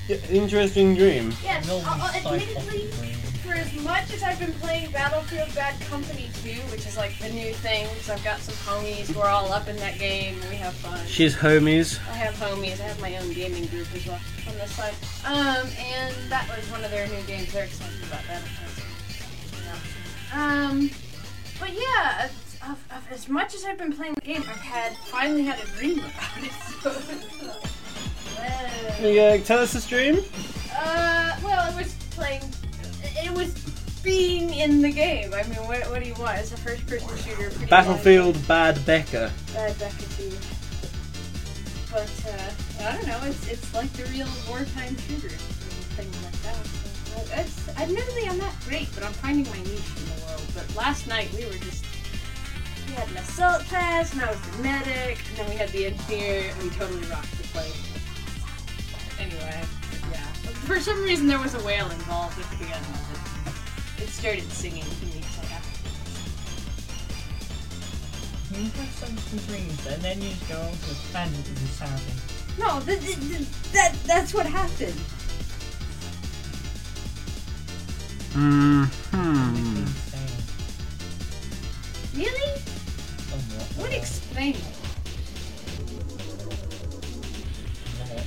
Yeah, 0.07 0.17
interesting 0.29 0.95
dream. 0.95 1.33
Yes, 1.43 1.67
No, 1.67 1.77
uh, 1.77 1.79
uh, 1.79 2.07
sci-fi 2.11 2.35
admittedly, 2.35 2.87
brain. 2.99 3.15
for 3.43 3.53
as 3.53 3.73
much 3.81 4.13
as 4.13 4.23
I've 4.23 4.39
been 4.39 4.53
playing 4.53 4.91
Battlefield 4.91 5.53
Bad 5.55 5.79
Company 5.81 6.29
2, 6.43 6.51
which 6.71 6.85
is 6.85 6.95
like 6.95 7.17
the 7.19 7.29
new 7.29 7.53
thing, 7.53 7.87
because 7.89 8.09
I've 8.11 8.23
got 8.23 8.39
some 8.39 8.53
homies 8.55 9.11
who 9.11 9.19
are 9.21 9.29
all 9.29 9.51
up 9.51 9.67
in 9.67 9.75
that 9.77 9.97
game 9.97 10.39
and 10.41 10.49
we 10.49 10.57
have 10.57 10.73
fun. 10.75 10.99
She's 11.07 11.35
homies. 11.35 11.99
I 12.09 12.13
have 12.13 12.35
homies. 12.35 12.79
I 12.79 12.83
have 12.83 13.01
my 13.01 13.17
own 13.17 13.33
gaming 13.33 13.65
group 13.67 13.87
as 13.95 14.05
well 14.05 14.19
on 14.47 14.53
this 14.55 14.71
side. 14.75 14.93
Um, 15.25 15.67
and 15.79 16.13
that 16.29 16.47
was 16.55 16.69
one 16.69 16.83
of 16.83 16.91
their 16.91 17.07
new 17.07 17.21
games. 17.23 17.51
They're 17.51 17.65
excited 17.65 18.03
about 18.07 18.21
that. 18.27 18.41
Um, 20.35 20.89
but 21.59 21.71
yeah, 21.73 22.25
as, 22.25 22.31
of, 22.69 22.83
of, 22.91 23.07
as 23.11 23.29
much 23.29 23.55
as 23.55 23.63
I've 23.65 23.77
been 23.77 23.93
playing 23.93 24.13
the 24.15 24.21
game, 24.21 24.41
I've 24.41 24.57
had 24.57 24.95
finally 24.97 25.43
had 25.43 25.59
a 25.63 25.67
dream 25.77 25.99
about 25.99 26.43
it. 26.43 26.51
So, 26.81 26.91
Can 28.97 29.13
you 29.13 29.21
uh, 29.21 29.37
tell 29.39 29.59
us 29.59 29.73
this 29.73 29.87
dream? 29.87 30.19
uh, 30.77 31.35
well, 31.43 31.69
it 31.71 31.75
was 31.75 31.93
playing. 32.11 32.41
It 33.03 33.31
was 33.31 33.53
being 34.03 34.53
in 34.53 34.81
the 34.81 34.91
game. 34.91 35.33
I 35.33 35.43
mean, 35.43 35.59
what, 35.67 35.81
what 35.89 36.01
do 36.03 36.07
you 36.07 36.15
want? 36.15 36.37
It's 36.39 36.51
a 36.51 36.57
first-person 36.57 37.17
shooter. 37.17 37.51
Battlefield 37.67 38.37
Bad 38.47 38.83
Becca. 38.85 39.31
bad 39.53 39.79
Becca 39.79 40.03
too. 40.17 40.31
But 41.91 42.11
uh, 42.27 42.83
I 42.87 42.91
don't 42.97 43.07
know. 43.07 43.19
It's 43.23 43.47
it's 43.47 43.73
like 43.73 43.91
the 43.93 44.03
real 44.11 44.27
wartime 44.49 44.97
shooter 45.07 45.29
and 45.29 45.39
things 45.95 46.23
like 46.23 46.41
that. 46.43 46.67
It's 47.17 47.69
admittedly 47.77 48.27
I'm 48.27 48.37
not 48.37 48.53
great, 48.67 48.87
but 48.93 49.03
I'm 49.03 49.13
finding 49.13 49.45
my 49.51 49.57
niche 49.59 49.91
in 49.97 50.05
the 50.05 50.25
world. 50.25 50.43
But 50.53 50.75
last 50.75 51.07
night 51.07 51.31
we 51.33 51.45
were 51.45 51.53
just 51.53 51.85
we 52.87 52.93
had 52.93 53.09
an 53.09 53.17
assault 53.17 53.61
class, 53.65 54.13
and 54.13 54.21
I 54.21 54.29
was 54.29 54.39
the 54.41 54.63
medic, 54.63 55.17
and 55.29 55.37
then 55.37 55.49
we 55.49 55.55
had 55.55 55.69
the 55.69 55.87
engineer, 55.87 56.51
and 56.51 56.63
we 56.63 56.69
totally 56.69 57.03
rocked 57.09 57.31
the 57.37 57.47
place. 57.49 57.81
Anyway, 59.19 59.61
yeah. 60.11 60.25
For 60.67 60.79
some 60.79 61.01
reason 61.03 61.27
there 61.27 61.39
was 61.39 61.55
a 61.55 61.59
whale 61.65 61.89
involved 61.89 62.37
at 62.39 62.49
the 62.51 62.57
beginning 62.57 62.83
of 62.83 63.97
it. 63.97 64.03
It 64.03 64.09
started 64.09 64.43
singing 64.51 64.83
to 64.83 65.05
me, 65.05 65.21
so 65.21 65.41
You 68.55 68.69
have 68.69 68.89
some, 68.93 69.15
dreams, 69.47 69.85
and 69.87 70.01
then 70.01 70.21
you 70.21 70.29
go 70.47 70.55
to 70.55 70.91
a 70.91 71.11
tangent 71.11 71.43
with 71.47 71.59
this 71.59 71.71
sounding. 71.71 72.15
No, 72.57 72.79
th- 72.85 73.01
th- 73.01 73.19
th- 73.19 73.71
that 73.73 73.95
that's 74.05 74.33
what 74.33 74.45
happened. 74.45 74.95
Hmm. 78.35 78.83
Really? 82.13 82.51
What 83.77 83.91
uh, 83.91 83.95
explain 83.95 84.55
it? 84.55 84.61
Yeah. 87.97 88.23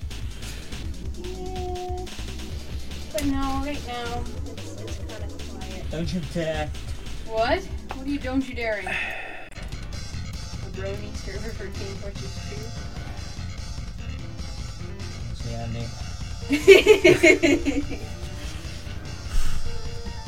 But 3.12 3.24
no, 3.26 3.60
right 3.62 3.86
now 3.86 4.24
it's, 4.46 4.80
it's 4.80 4.96
kind 4.96 5.24
of 5.24 5.30
quiet. 5.50 5.90
Don't 5.90 6.14
you 6.14 6.22
dare. 6.32 6.70
What? 7.26 7.62
What 7.92 8.06
are 8.06 8.10
you? 8.10 8.18
Don't 8.18 8.48
you 8.48 8.54
daring? 8.54 8.86
A 8.86 8.92
brony 10.72 11.14
server 11.16 11.50
for 11.50 11.66
Team 11.66 11.94
Fortress 11.96 12.34
2. 15.36 15.44
See, 15.44 15.54
Andy. 17.90 18.08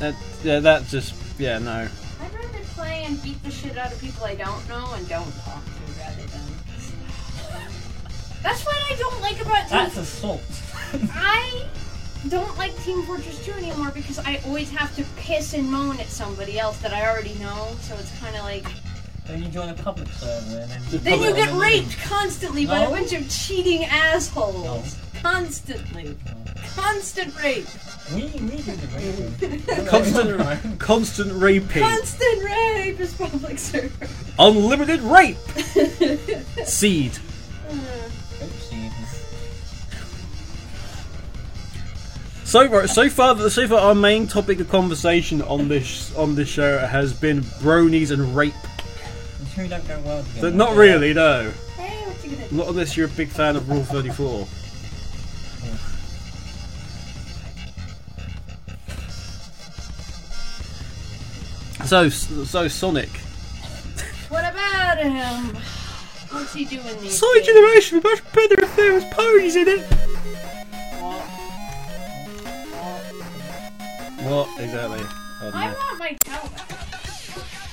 2? 0.01 0.11
That 0.11 0.15
yeah, 0.43 0.59
that 0.59 0.85
just 0.87 1.13
yeah 1.39 1.59
no. 1.59 1.87
I'd 2.21 2.33
rather 2.33 2.59
play 2.75 3.03
and 3.05 3.21
beat 3.21 3.41
the 3.43 3.51
shit 3.51 3.77
out 3.77 3.91
of 3.91 3.99
people 4.01 4.25
I 4.25 4.35
don't 4.35 4.67
know 4.67 4.91
and 4.95 5.07
don't 5.07 5.31
talk 5.43 5.63
to 5.63 5.99
rather 5.99 6.23
than. 6.23 6.41
That's 8.41 8.65
what 8.65 8.75
I 8.75 8.95
don't 8.97 9.21
like 9.21 9.39
about 9.41 9.67
Team 9.67 9.77
That's 9.77 9.97
assault. 9.97 10.41
I 11.13 11.65
don't 12.27 12.57
like 12.57 12.75
Team 12.83 13.03
Fortress 13.03 13.45
2 13.45 13.51
anymore 13.53 13.91
because 13.93 14.19
I 14.19 14.41
always 14.45 14.69
have 14.71 14.95
to 14.95 15.03
piss 15.15 15.53
and 15.53 15.71
moan 15.71 15.99
at 15.99 16.07
somebody 16.07 16.59
else 16.59 16.77
that 16.79 16.93
I 16.93 17.07
already 17.07 17.35
know. 17.35 17.75
So 17.81 17.95
it's 17.95 18.17
kind 18.19 18.35
of 18.35 18.43
like 18.43 18.65
then 19.27 19.43
you 19.43 19.49
join 19.49 19.69
a 19.69 19.73
public 19.75 20.09
server 20.09 20.59
and 20.59 20.71
then. 20.71 21.03
then 21.03 21.21
you 21.21 21.33
get 21.35 21.53
raped 21.53 21.97
constantly 22.01 22.65
by 22.65 22.79
a 22.79 22.89
bunch 22.89 23.13
of 23.13 23.29
cheating 23.29 23.85
assholes. 23.85 24.63
No. 24.65 25.21
Constantly, 25.21 26.17
constant 26.75 27.39
rape, 27.41 27.67
We, 28.13 28.23
we 28.23 28.57
do 28.57 28.75
the 28.75 28.87
raping. 29.39 29.85
Constant 29.85 30.79
constant 30.79 31.33
raping. 31.33 31.83
constant 31.83 32.43
rape 32.43 32.99
is 32.99 33.13
public 33.13 33.57
server. 33.57 34.07
Unlimited 34.37 34.99
rape. 35.01 35.37
Seed. 36.65 37.17
So 42.43 42.67
far, 42.67 42.85
so 42.87 43.09
far, 43.09 43.49
so 43.49 43.65
far, 43.65 43.79
our 43.79 43.95
main 43.95 44.27
topic 44.27 44.59
of 44.59 44.67
conversation 44.67 45.41
on 45.43 45.69
this 45.69 46.13
on 46.17 46.35
this 46.35 46.49
show 46.49 46.79
has 46.79 47.13
been 47.13 47.43
bronies 47.61 48.11
and 48.11 48.35
rape. 48.35 48.53
The 49.39 49.45
two 49.55 49.67
don't 49.69 49.87
go 49.87 50.01
well 50.01 50.21
together. 50.21 50.51
Not 50.51 50.75
really, 50.75 51.13
no. 51.13 51.53
Hey, 51.77 52.05
what 52.05 52.21
you 52.25 52.35
gonna 52.35 52.49
do? 52.49 52.55
Not 52.57 52.67
unless 52.67 52.97
you're 52.97 53.07
a 53.07 53.11
big 53.11 53.29
fan 53.29 53.55
of 53.55 53.69
Rule 53.69 53.85
Thirty 53.85 54.09
Four. 54.09 54.49
So, 61.91 62.07
so 62.07 62.69
Sonic. 62.69 63.09
What 64.29 64.49
about 64.49 64.97
him? 64.97 65.57
What's 66.29 66.53
he 66.53 66.63
doing 66.63 66.85
these 67.01 67.19
Sonic 67.19 67.43
days? 67.43 67.53
Generation 67.53 67.97
would 67.97 68.03
be 68.03 68.09
much 68.11 68.31
better 68.31 68.63
if 68.63 68.75
there 68.77 68.93
was 68.93 69.03
ponies 69.11 69.57
in 69.57 69.67
it. 69.67 69.81
What 74.23 74.47
exactly? 74.57 75.03
I 75.03 75.51
I 75.53 75.73
want 75.73 75.99
my 75.99 76.15
towel 76.23 76.47
back. 76.51 76.69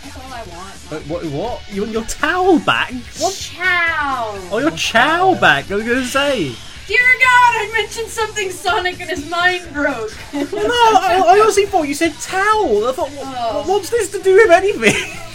That's 0.03 0.17
all 0.17 0.33
I 0.33 0.43
want. 0.43 0.75
What, 0.91 1.07
what? 1.07 1.25
What? 1.27 1.73
You 1.73 1.83
want 1.83 1.93
your 1.93 2.05
towel 2.07 2.59
back? 2.59 2.93
What? 3.19 3.35
Chao! 3.35 4.37
Oh, 4.51 4.59
your 4.59 4.73
Chao 4.73 5.37
back. 5.41 5.71
I 5.71 5.77
was 5.77 5.85
gonna 5.85 6.05
say. 6.05 6.57
Dear 6.89 6.99
God, 6.99 7.53
I 7.61 7.71
mentioned 7.75 8.09
something 8.09 8.51
Sonic 8.51 8.99
and 9.01 9.11
his 9.11 9.29
mind 9.29 9.73
broke. 9.75 10.11
No, 10.33 10.41
I, 10.41 11.23
I 11.27 11.41
honestly 11.41 11.67
thought 11.67 11.83
you 11.87 11.93
said 11.95 12.15
towel. 12.15 12.89
I 12.89 12.93
thought, 12.93 13.11
what, 13.11 13.27
Oh. 13.27 13.65
what's 13.69 13.91
this 13.91 14.11
to 14.13 14.23
do 14.23 14.35
with 14.35 14.51
anything? 14.51 14.95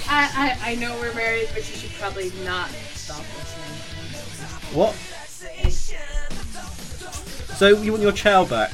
I, 0.09 0.57
I, 0.63 0.71
I 0.71 0.75
know 0.75 0.95
we're 0.99 1.13
married, 1.13 1.49
but 1.53 1.59
you 1.69 1.75
should 1.77 1.91
probably 1.99 2.31
not 2.43 2.69
stop 2.95 3.19
listening. 3.19 4.77
What? 4.77 4.95
So 7.55 7.67
you 7.81 7.91
want 7.91 8.01
your 8.01 8.11
Chao 8.11 8.45
back? 8.45 8.71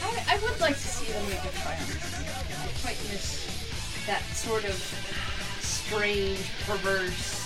I, 0.00 0.36
I 0.36 0.38
would 0.38 0.60
like 0.60 0.76
to 0.76 0.80
see 0.88 1.12
them 1.12 1.22
make 1.28 1.40
a 1.40 1.42
this. 1.42 1.58
I 2.54 2.82
quite 2.82 2.96
miss 3.10 4.04
that 4.06 4.22
sort 4.32 4.64
of 4.64 4.74
strange, 5.60 6.38
perverse. 6.66 7.41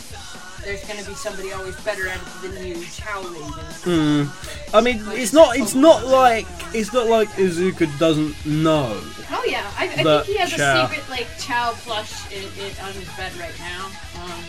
There's 0.67 0.85
gonna 0.85 1.05
be 1.05 1.15
somebody 1.15 1.53
always 1.53 1.81
better 1.83 2.09
at 2.09 2.17
it 2.17 2.53
than 2.53 2.67
you, 2.67 2.85
Chao 2.87 3.23
Raven. 3.23 4.29
I 4.75 4.81
mean, 4.81 5.01
it's 5.11 5.33
not. 5.33 5.57
It's 5.57 5.77
not 5.77 6.05
like. 6.05 6.45
It's 6.75 6.93
not 6.93 7.07
like 7.07 7.29
Iizuka 7.39 7.97
doesn't 8.01 8.45
know. 8.45 9.01
Oh 9.31 9.45
yeah, 9.47 9.71
I, 9.79 9.85
I 9.85 9.89
think 9.89 10.25
he 10.27 10.37
has 10.39 10.51
Chao. 10.51 10.87
a 10.87 10.89
secret 10.89 11.09
like 11.09 11.29
Chao 11.39 11.71
plush 11.77 12.33
in, 12.33 12.43
in, 12.43 12.73
on 12.83 12.93
his 12.95 13.09
bed 13.17 13.33
right 13.37 13.55
now. 13.61 13.87
Um, 14.19 14.43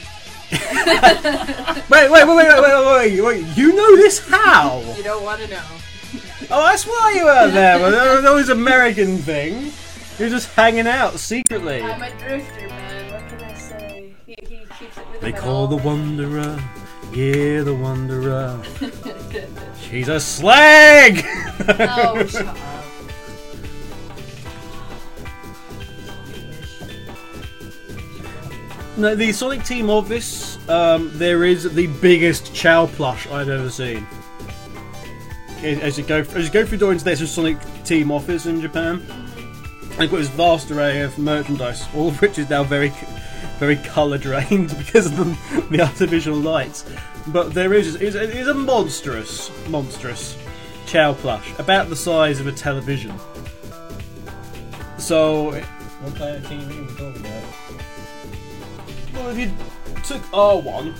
Wait, 1.92 2.10
wait, 2.10 2.26
wait, 2.26 2.36
wait, 2.36 2.48
wait, 2.48 2.62
wait, 2.64 3.22
wait, 3.22 3.22
wait. 3.22 3.46
You 3.56 3.76
know 3.76 3.96
this 3.98 4.18
how? 4.28 4.82
you 4.98 5.04
don't 5.04 5.24
want 5.24 5.40
to 5.42 5.48
know. 5.50 5.66
Oh, 6.50 6.64
that's 6.64 6.88
why 6.88 7.14
you 7.16 7.26
were 7.26 7.52
there. 7.52 7.78
Well, 7.78 8.22
that 8.24 8.34
was 8.34 8.50
American 8.50 9.20
thing. 9.20 9.72
You're 10.18 10.30
just 10.30 10.52
hanging 10.56 10.88
out 10.88 11.20
secretly. 11.20 11.84
I'm 11.84 12.02
a 12.02 12.10
drifter, 12.18 12.70
They 15.28 15.34
call 15.34 15.68
the 15.68 15.76
Wanderer. 15.76 16.58
Yeah, 17.12 17.62
the 17.64 17.76
Wanderer. 17.76 18.64
She's 19.82 20.08
a 20.08 20.22
slag! 20.22 21.22
Oh, 21.70 22.26
shut 22.26 22.48
up. 22.48 22.58
no, 28.96 29.16
the 29.16 29.34
Sonic 29.34 29.66
Team 29.66 29.90
office, 29.90 30.58
um, 30.70 31.12
there 31.16 31.44
is 31.44 31.74
the 31.74 31.88
biggest 31.88 32.56
Chao 32.56 32.86
plush 32.86 33.28
I've 33.28 33.50
ever 33.50 33.70
seen. 33.70 34.08
As 35.62 35.98
you 35.98 36.06
go, 36.06 36.20
as 36.20 36.46
you 36.46 36.54
go 36.54 36.66
through 36.66 36.78
doors, 36.78 37.04
there's 37.04 37.20
a 37.20 37.28
Sonic 37.28 37.58
Team 37.84 38.12
office 38.12 38.46
in 38.46 38.62
Japan. 38.62 39.06
They've 39.98 40.10
got 40.10 40.20
this 40.20 40.30
vast 40.30 40.72
array 40.72 41.02
of 41.02 41.18
merchandise, 41.18 41.86
all 41.94 42.08
of 42.08 42.22
which 42.22 42.40
is 42.40 42.50
now 42.50 42.64
very, 42.64 42.94
very 43.60 43.76
colour 43.78 44.18
drained 44.18 44.76
because 44.78 45.06
of 45.08 45.18
the, 45.18 45.62
the 45.70 45.82
artificial 45.82 46.36
lights. 46.36 46.86
But 47.28 47.54
there 47.54 47.74
is, 47.74 47.96
is, 47.96 48.16
is 48.16 48.48
a 48.48 48.54
monstrous, 48.54 49.52
monstrous 49.68 50.38
Chao 50.86 51.14
plush, 51.14 51.52
about 51.60 51.90
the 51.90 51.96
size 51.98 52.40
of 52.40 52.48
a 52.48 52.52
television. 52.54 53.14
So, 54.98 55.52
What 55.52 56.16
kind 56.16 56.36
of 56.38 56.44
TV 56.44 56.78
are 56.78 56.82
we 56.82 56.88
talking 56.96 57.26
about? 57.26 57.44
well, 59.14 59.30
if 59.30 59.38
you 59.38 59.52
took 60.04 60.22
R1 60.32 60.96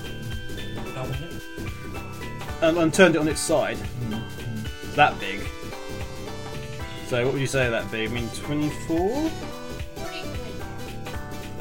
How 0.94 1.04
was 1.04 1.22
it? 1.22 2.64
and, 2.64 2.78
and 2.78 2.94
turned 2.94 3.16
it 3.16 3.20
on 3.20 3.28
its 3.30 3.40
side, 3.40 3.78
it's 4.84 4.96
that 4.96 5.18
big. 5.20 5.40
So, 7.08 7.24
what 7.24 7.34
would 7.34 7.42
you 7.42 7.48
say 7.48 7.70
that 7.70 7.90
big? 7.92 8.10
I 8.10 8.14
mean, 8.14 8.30
24? 8.30 9.32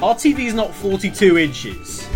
Our 0.01 0.13
TV 0.13 0.45
is 0.45 0.53
not 0.53 0.75
42 0.75 1.39
inches. 1.39 2.07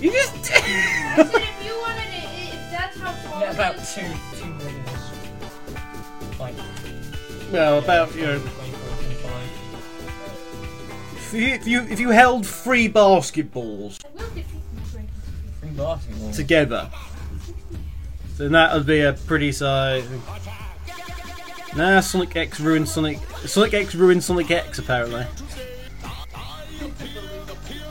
You 0.00 0.12
just. 0.12 0.34
I 0.52 1.16
said 1.16 1.42
if 1.42 1.66
you 1.66 1.76
wanted 1.78 1.98
it, 2.14 2.54
if 2.54 2.70
that's 2.70 2.96
how 2.96 3.12
tall 3.28 3.40
Yeah, 3.40 3.50
about 3.50 3.76
two, 3.84 4.06
two 4.38 4.52
rings. 4.64 6.38
Like, 6.38 6.54
well, 7.50 7.78
about, 7.80 8.14
you 8.14 8.22
know. 8.22 8.42
If 11.16 11.32
you, 11.34 11.46
if 11.48 11.66
you, 11.66 11.80
if 11.82 12.00
you 12.00 12.10
held 12.10 12.46
three 12.46 12.88
basketballs 12.88 13.98
I 14.04 14.08
will 14.10 14.28
defeat 14.30 14.46
you. 14.46 15.00
Three 15.60 15.70
basketballs. 15.70 16.36
together, 16.36 16.88
then 18.36 18.52
that 18.52 18.74
would 18.74 18.86
be 18.86 19.00
a 19.00 19.12
pretty 19.12 19.50
size. 19.50 20.08
Nah, 21.76 22.00
Sonic 22.00 22.36
X 22.36 22.60
ruined 22.60 22.88
Sonic. 22.88 23.18
Sonic 23.46 23.74
X 23.74 23.94
ruined 23.96 24.22
Sonic 24.22 24.50
X, 24.50 24.78
apparently. 24.78 25.26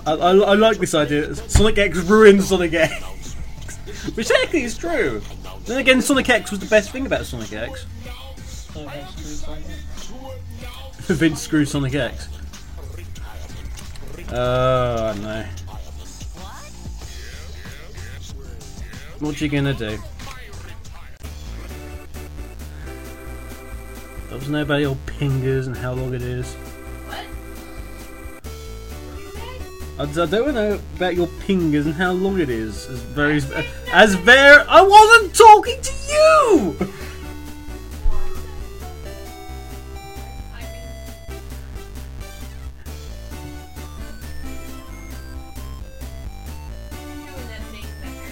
I, 0.10 0.14
I, 0.14 0.32
I 0.32 0.54
like 0.56 0.78
this 0.78 0.96
idea. 0.96 1.36
Sonic 1.36 1.78
X 1.78 1.98
ruined 2.00 2.44
Sonic 2.44 2.74
X. 2.74 2.94
Which 4.16 4.28
technically 4.28 4.64
is 4.64 4.78
true. 4.78 5.22
Then 5.66 5.78
again, 5.78 6.02
Sonic 6.02 6.30
X 6.30 6.50
was 6.50 6.60
the 6.60 6.66
best 6.66 6.92
thing 6.92 7.06
about 7.06 7.26
Sonic 7.26 7.54
X. 7.54 7.86
Vince 11.14 11.42
screwed 11.42 11.68
Sonic 11.68 11.94
X. 11.94 12.28
Oh 14.32 15.16
no. 15.22 15.46
What 19.20 19.42
you 19.42 19.48
gonna 19.48 19.74
do? 19.74 20.00
Doesn't 24.30 24.52
know 24.52 24.62
about 24.62 24.84
old 24.84 25.06
pingers 25.06 25.68
and 25.68 25.76
how 25.76 25.94
long 25.94 26.14
it 26.14 26.22
is. 26.22 26.56
I 30.00 30.06
d- 30.06 30.22
I 30.22 30.26
don't 30.28 30.54
know 30.54 30.80
about 30.96 31.16
your 31.16 31.28
pingers 31.28 31.86
and 31.86 31.94
how 31.94 32.12
long 32.14 32.40
it 32.40 32.50
is. 32.50 32.88
As 32.88 33.00
very, 33.02 33.42
as 33.92 34.16
very. 34.16 34.64
I 34.68 34.82
wasn't 34.82 35.36
talking 35.36 35.82
to 35.82 35.94
you. 36.14 36.90
I 45.72 47.06
mean, 47.06 47.12
I'm 47.12 47.26
doing 47.26 47.48
that 47.48 47.64
thing 47.72 47.86
better. 48.02 48.30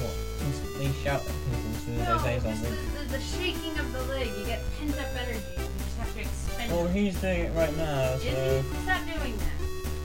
What? 0.00 0.14
Instantly 0.46 0.92
shout 1.04 1.22
as 1.24 1.82
soon 1.84 2.00
as 2.00 2.08
No, 2.08 2.18
say 2.18 2.38
something. 2.40 2.70
the, 2.70 3.04
the, 3.04 3.12
the 3.12 3.20
shaking 3.20 3.78
of 3.78 3.92
the 3.92 4.02
leg. 4.04 4.28
You 4.38 4.44
get 4.46 4.62
pent 4.78 4.92
up 4.98 5.06
energy. 5.22 5.40
You 5.56 5.64
just 5.84 5.98
have 5.98 6.14
to 6.14 6.20
expend 6.20 6.72
Well, 6.72 6.86
it. 6.86 6.92
he's 6.92 7.20
doing 7.20 7.40
it 7.40 7.52
right 7.54 7.76
now, 7.76 8.12
Is 8.14 8.22
so. 8.22 8.62
he? 8.62 8.76
Stop 8.84 9.00
doing 9.06 9.36
that. 9.38 9.55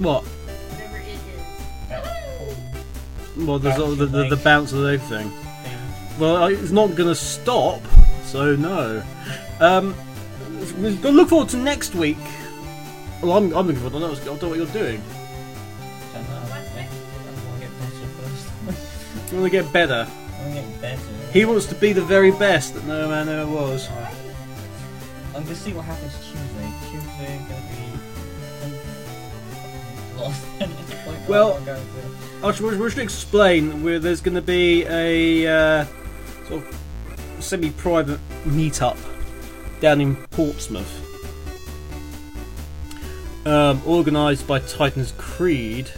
What? 0.02 0.24
Whatever 0.24 0.98
it 0.98 1.08
is. 3.38 3.46
Well, 3.48 3.60
there's 3.60 3.80
all 3.80 3.92
the, 3.92 4.08
the, 4.08 4.30
the 4.30 4.38
bounce 4.38 4.74
of 4.74 4.80
the 4.80 4.98
thing. 4.98 5.32
Well, 6.20 6.46
it's 6.46 6.72
not 6.72 6.96
going 6.96 7.10
to 7.10 7.16
stop, 7.16 7.82
so 8.24 8.56
no. 8.56 9.04
Um, 9.60 9.94
to 10.82 11.12
look 11.12 11.30
forward 11.30 11.50
to 11.50 11.58
next 11.58 11.94
week. 11.94 12.18
Well, 13.22 13.38
I'm, 13.38 13.54
I'm 13.54 13.68
looking 13.68 13.82
forward. 13.82 13.98
I 13.98 14.00
know, 14.00 14.14
I 14.14 14.26
know 14.26 14.50
what 14.50 14.58
you're 14.58 14.66
doing. 14.68 15.04
Don't 16.14 16.24
know. 16.24 16.42
What's 16.50 16.74
next? 16.76 16.96
I 16.98 17.32
want 17.46 17.62
to 17.62 17.68
get 17.68 17.72
better 17.80 18.08
first. 18.18 19.32
You 19.32 19.40
want 19.40 19.52
to 19.52 19.58
get 19.62 19.72
better. 19.72 20.08
I 20.10 20.42
want 20.48 20.56
to 20.56 20.62
get 20.62 20.82
better. 20.82 21.32
He 21.32 21.46
wants 21.46 21.68
to 21.68 21.76
be 21.76 21.94
the 21.94 22.02
very 22.02 22.32
best 22.32 22.74
that 22.74 22.86
no 22.86 23.08
man 23.08 23.30
ever 23.30 23.46
was. 23.46 23.88
I'm 25.36 25.44
gonna 25.44 25.56
see 25.56 25.74
what 25.74 25.86
happens 25.86 26.14
Tuesday. 26.26 26.72
Tuesday 26.90 27.71
be 30.22 30.28
lost. 30.28 30.46
It's 30.62 31.04
point 31.06 31.30
Well- 31.30 31.54
I'm 31.56 31.66
going 31.66 31.82
to- 31.82 32.48
I 32.48 32.52
should, 32.52 32.80
we 32.80 32.90
should 32.90 33.00
explain 33.00 33.84
where 33.84 34.00
there's 34.00 34.20
going 34.22 34.34
to 34.36 34.42
be 34.42 34.84
a 34.86 35.48
uh, 35.48 35.86
sort 36.48 36.64
of 36.64 36.76
semi-private 37.40 38.20
meetup 38.46 38.98
down 39.80 40.02
in 40.02 40.16
Portsmouth, 40.32 40.90
um, 43.46 43.80
organised 43.86 44.48
by 44.48 44.58
Titans 44.58 45.14
Creed, 45.20 45.92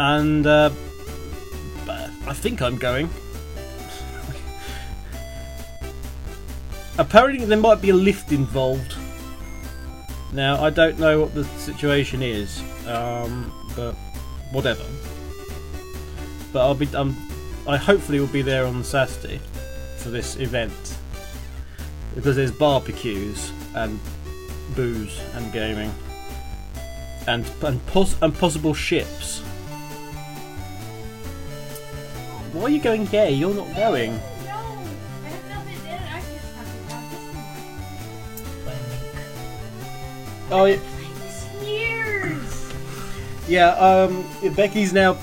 and 0.00 0.44
uh, 0.44 0.70
I 2.26 2.32
think 2.32 2.60
I'm 2.60 2.78
going. 2.78 3.08
Apparently, 6.98 7.44
there 7.44 7.58
might 7.58 7.80
be 7.80 7.90
a 7.90 7.94
lift 7.94 8.32
involved. 8.32 8.94
Now, 10.32 10.62
I 10.62 10.70
don't 10.70 10.98
know 10.98 11.20
what 11.20 11.34
the 11.34 11.44
situation 11.58 12.22
is, 12.22 12.62
um, 12.86 13.52
but 13.74 13.94
whatever. 14.52 14.84
But 16.52 16.60
I'll 16.60 16.74
be 16.74 16.86
um, 16.94 17.16
I 17.66 17.76
hopefully 17.76 18.20
will 18.20 18.26
be 18.28 18.42
there 18.42 18.64
on 18.66 18.82
Saturday 18.84 19.40
for 19.98 20.10
this 20.10 20.36
event 20.36 20.96
because 22.14 22.36
there's 22.36 22.52
barbecues 22.52 23.52
and 23.74 23.98
booze 24.74 25.20
and 25.34 25.52
gaming 25.52 25.92
and 27.26 27.50
and, 27.62 27.84
pos- 27.86 28.16
and 28.22 28.34
possible 28.34 28.74
ships. 28.74 29.40
Why 32.52 32.62
are 32.62 32.68
you 32.70 32.80
going 32.80 33.04
gay? 33.06 33.32
You're 33.32 33.54
not 33.54 33.74
going. 33.76 34.18
No, 40.48 40.64
I 40.64 40.78
yeah. 43.48 43.70
Um, 43.70 44.24
Becky's 44.54 44.92
now 44.92 45.14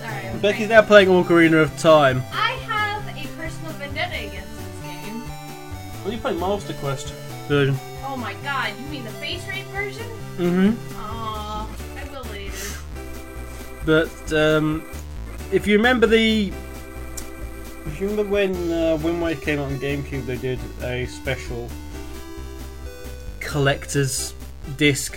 Sorry. 0.00 0.28
I'm 0.28 0.38
Becky's 0.40 0.68
now 0.68 0.82
playing 0.82 1.08
Ocarina 1.08 1.62
of 1.62 1.76
Time. 1.78 2.22
I 2.32 2.52
have 2.66 3.02
a 3.08 3.26
personal 3.36 3.72
vendetta 3.72 4.14
against 4.14 4.56
this 4.56 4.82
game. 4.82 5.22
Well, 6.02 6.12
you 6.12 6.18
play 6.18 6.34
Master 6.36 6.74
Quest 6.74 7.12
version. 7.48 7.76
Oh 8.04 8.16
my 8.16 8.34
god, 8.42 8.72
you 8.78 8.86
mean 8.86 9.04
the 9.04 9.10
face 9.12 9.46
rape 9.48 9.66
version? 9.66 10.06
Mm-hmm. 10.38 11.00
Aw, 11.00 11.68
I 11.96 12.10
will 12.10 12.24
later. 12.30 12.78
But 13.84 14.32
um, 14.32 14.84
if 15.52 15.66
you 15.66 15.76
remember 15.76 16.06
the, 16.06 16.52
if 17.86 18.00
you 18.00 18.08
remember 18.08 18.30
when 18.30 18.72
uh, 18.72 18.96
Wind 19.02 19.20
Waker 19.22 19.40
came 19.40 19.58
out 19.58 19.66
on 19.66 19.78
GameCube, 19.78 20.26
they 20.26 20.36
did 20.36 20.58
a 20.82 21.06
special 21.06 21.68
collector's 23.40 24.34
disc. 24.76 25.16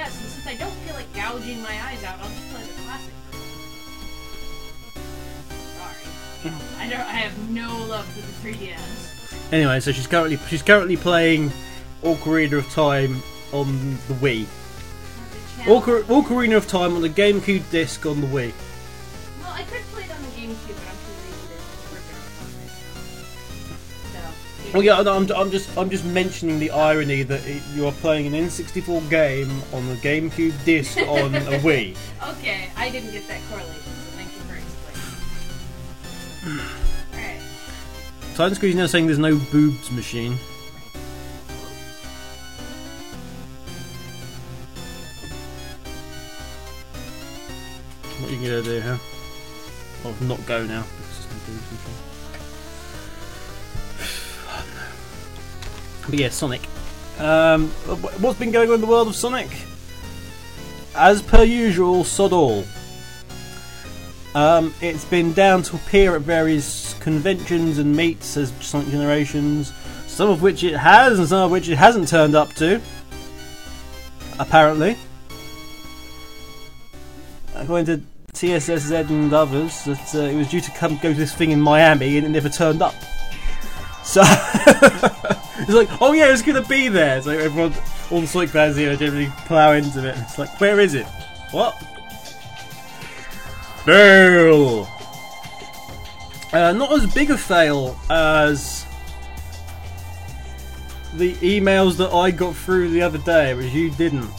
3DS, 0.00 0.20
and 0.20 0.30
since 0.30 0.46
I 0.46 0.54
don't 0.54 0.70
feel 0.70 0.94
like 0.94 1.12
gouging 1.14 1.62
my 1.62 1.74
eyes 1.84 2.02
out, 2.04 2.18
I'll 2.20 2.28
just 2.28 2.50
play 2.50 2.62
the 2.62 2.82
classic. 2.82 3.14
Sorry. 5.76 6.54
I 6.78 6.88
don't. 6.88 7.00
I 7.00 7.12
have 7.12 7.50
no 7.50 7.76
love 7.86 8.06
for 8.06 8.20
the 8.20 8.54
3DS. 8.56 9.52
Anyway, 9.52 9.80
so 9.80 9.92
she's 9.92 10.06
currently 10.06 10.38
she's 10.48 10.62
currently 10.62 10.96
playing 10.96 11.50
Ocarina 12.02 12.58
of 12.58 12.70
Time 12.70 13.22
on 13.52 13.98
the 14.08 14.14
Wii. 14.14 14.46
Ocar- 15.64 16.02
Ocarina 16.04 16.56
of 16.56 16.66
Time 16.66 16.94
on 16.94 17.02
the 17.02 17.08
GameCube 17.10 17.68
disc 17.70 18.06
on 18.06 18.20
the 18.20 18.26
Wii. 18.26 18.52
Well, 19.42 19.52
I 19.52 19.62
could 19.64 19.82
play 19.92 20.04
it 20.04 20.10
on 20.10 20.22
the 20.22 20.28
GameCube, 20.28 20.76
but 20.76 20.86
I'm 20.88 20.96
too 20.96 21.12
lazy 21.20 21.46
to 21.48 21.94
rip 21.94 22.04
it. 22.08 22.16
So. 22.89 22.89
Well, 24.72 24.84
yeah, 24.84 25.02
no, 25.02 25.16
I'm, 25.16 25.28
I'm 25.32 25.50
just 25.50 25.76
I'm 25.76 25.90
just 25.90 26.04
mentioning 26.04 26.60
the 26.60 26.70
irony 26.70 27.24
that 27.24 27.44
it, 27.44 27.60
you 27.74 27.86
are 27.86 27.92
playing 27.92 28.32
an 28.32 28.34
N64 28.34 29.10
game 29.10 29.50
on 29.72 29.88
the 29.88 29.96
GameCube 29.96 30.64
disc 30.64 30.96
on 31.08 31.34
a 31.34 31.58
Wii. 31.58 31.96
Okay, 32.34 32.70
I 32.76 32.88
didn't 32.88 33.10
get 33.10 33.26
that 33.26 33.40
correlation, 33.50 33.82
so 33.82 34.10
thank 34.16 34.28
you 34.32 34.40
for 34.42 34.54
explaining. 36.44 36.66
Alright. 37.12 37.40
Titan 38.36 38.54
Squeeze 38.54 38.76
now 38.76 38.86
saying 38.86 39.06
there's 39.06 39.18
no 39.18 39.36
boobs 39.50 39.90
machine. 39.90 40.36
What 48.20 48.30
are 48.30 48.34
you 48.34 48.48
gonna 48.48 48.62
do, 48.62 48.80
huh? 48.80 48.98
Oh, 50.04 50.16
not 50.20 50.46
go 50.46 50.64
now 50.64 50.82
because 50.82 51.26
there's 51.26 51.48
no 51.48 51.54
boobs 51.54 51.72
machine. 51.72 52.09
But 56.10 56.18
yeah, 56.18 56.28
Sonic. 56.30 56.62
Um, 57.18 57.68
what's 58.20 58.38
been 58.38 58.50
going 58.50 58.68
on 58.68 58.76
in 58.76 58.80
the 58.80 58.86
world 58.86 59.06
of 59.06 59.14
Sonic? 59.14 59.48
As 60.94 61.22
per 61.22 61.44
usual, 61.44 62.02
sod 62.02 62.32
all. 62.32 62.64
Um, 64.34 64.74
it's 64.80 65.04
been 65.04 65.32
down 65.32 65.62
to 65.64 65.76
appear 65.76 66.16
at 66.16 66.22
various 66.22 66.94
conventions 66.94 67.78
and 67.78 67.94
meets 67.94 68.36
as 68.36 68.52
Sonic 68.60 68.88
Generations, 68.88 69.72
some 70.06 70.30
of 70.30 70.42
which 70.42 70.64
it 70.64 70.76
has 70.76 71.18
and 71.18 71.28
some 71.28 71.42
of 71.42 71.50
which 71.50 71.68
it 71.68 71.76
hasn't 71.76 72.08
turned 72.08 72.34
up 72.34 72.52
to. 72.54 72.80
Apparently. 74.38 74.96
According 77.54 77.86
to 77.86 78.02
TSSZ 78.32 79.10
and 79.10 79.32
others, 79.32 79.84
that 79.84 80.14
uh, 80.14 80.18
it 80.18 80.36
was 80.36 80.48
due 80.48 80.60
to 80.60 80.70
come 80.72 80.96
go 80.96 81.12
to 81.12 81.18
this 81.18 81.34
thing 81.34 81.50
in 81.50 81.60
Miami 81.60 82.16
and 82.16 82.26
it 82.26 82.30
never 82.30 82.48
turned 82.48 82.82
up. 82.82 82.94
So 84.02 84.22
it's 85.60 85.70
like, 85.70 85.88
oh 86.00 86.12
yeah, 86.12 86.32
it's 86.32 86.42
gonna 86.42 86.62
be 86.62 86.88
there. 86.88 87.20
So 87.22 87.30
everyone, 87.30 87.74
all 88.10 88.20
the 88.20 88.26
Sonic 88.26 88.50
fans 88.50 88.76
here, 88.76 88.94
generally 88.96 89.30
plow 89.46 89.72
into 89.72 90.06
it. 90.08 90.16
It's 90.18 90.38
like, 90.38 90.60
where 90.60 90.80
is 90.80 90.94
it? 90.94 91.06
What? 91.50 91.74
Fail. 93.84 94.88
Uh, 96.52 96.72
not 96.72 96.92
as 96.92 97.12
big 97.14 97.30
a 97.30 97.38
fail 97.38 97.96
as 98.10 98.84
the 101.14 101.34
emails 101.36 101.96
that 101.98 102.12
I 102.12 102.30
got 102.30 102.54
through 102.54 102.90
the 102.90 103.02
other 103.02 103.18
day, 103.18 103.54
which 103.54 103.72
you 103.72 103.90
didn't. 103.90 104.30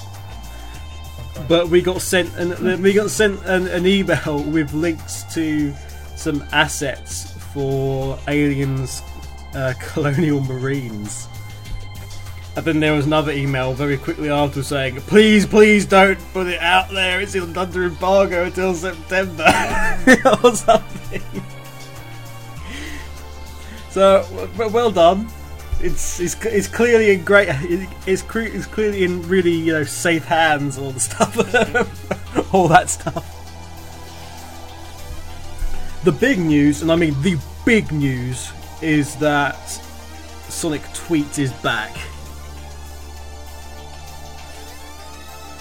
But 1.47 1.69
we 1.69 1.81
got 1.81 2.01
sent 2.01 2.35
an 2.35 2.81
we 2.81 2.93
got 2.93 3.09
sent 3.09 3.43
an, 3.45 3.67
an 3.67 3.85
email 3.85 4.43
with 4.51 4.73
links 4.73 5.23
to 5.33 5.73
some 6.15 6.43
assets 6.51 7.31
for 7.53 8.17
aliens, 8.27 9.01
uh, 9.53 9.73
colonial 9.79 10.41
marines. 10.41 11.27
And 12.55 12.65
then 12.65 12.79
there 12.81 12.93
was 12.93 13.05
another 13.05 13.31
email 13.31 13.73
very 13.73 13.97
quickly 13.97 14.29
after 14.29 14.61
saying, 14.61 14.99
"Please, 15.01 15.45
please 15.45 15.85
don't 15.85 16.19
put 16.33 16.47
it 16.47 16.59
out 16.59 16.89
there. 16.89 17.21
It's 17.21 17.35
under 17.35 17.85
embargo 17.85 18.45
until 18.45 18.73
September 18.73 19.45
or 20.43 20.53
something." 20.53 21.21
So, 23.89 24.49
well 24.57 24.91
done. 24.91 25.29
It's, 25.81 26.19
it's 26.19 26.45
it's 26.45 26.67
clearly 26.67 27.11
in 27.11 27.23
great. 27.23 27.49
It's, 28.05 28.23
it's 28.35 28.65
clearly 28.67 29.03
in 29.03 29.27
really 29.27 29.51
you 29.51 29.73
know 29.73 29.83
safe 29.83 30.25
hands. 30.25 30.77
All 30.77 30.91
the 30.91 30.99
stuff, 30.99 31.35
all 32.53 32.67
that 32.67 32.89
stuff. 32.89 33.25
The 36.03 36.11
big 36.11 36.37
news, 36.37 36.81
and 36.81 36.91
I 36.91 36.95
mean 36.95 37.19
the 37.21 37.37
big 37.65 37.91
news, 37.91 38.51
is 38.81 39.15
that 39.17 39.59
Sonic 40.49 40.81
Tweet 40.93 41.39
is 41.39 41.51
back. 41.53 41.95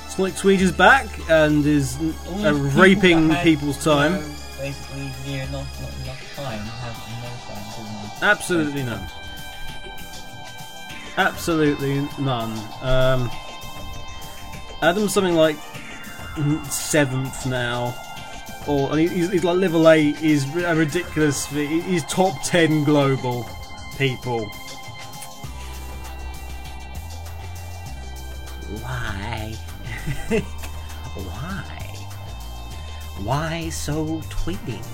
Sonic 0.09 0.37
Tweet 0.37 0.61
is 0.61 0.73
back 0.73 1.07
and 1.31 1.65
is 1.65 1.99
uh, 2.45 2.55
raping 2.75 3.35
people's 3.37 3.83
time. 3.83 4.13
know, 4.13 4.21
basically, 4.59 5.37
not, 5.51 5.53
not 5.53 5.65
enough 6.03 6.37
time 6.37 6.59
have 6.59 6.97
no 7.23 7.55
time. 7.55 8.11
Absolutely 8.23 8.83
none. 8.83 9.09
Absolutely 11.17 12.09
none. 12.19 12.59
Um, 12.83 13.31
Adam's 14.83 15.13
something 15.13 15.35
like 15.35 15.57
seventh 16.71 17.47
now, 17.47 17.95
or 18.71 18.91
and 18.93 19.01
he's, 19.01 19.31
he's 19.31 19.45
like 19.45 19.57
level 19.57 19.89
eight 19.89 20.21
is 20.23 20.45
a 20.55 20.75
ridiculous. 20.75 21.47
He's 21.47 22.05
top 22.05 22.41
ten 22.45 22.85
global 22.85 23.49
people. 23.99 24.47
Why? 28.83 29.55
Why? 31.15 31.97
Why 33.25 33.69
so 33.71 34.21
tweeting? 34.31 34.85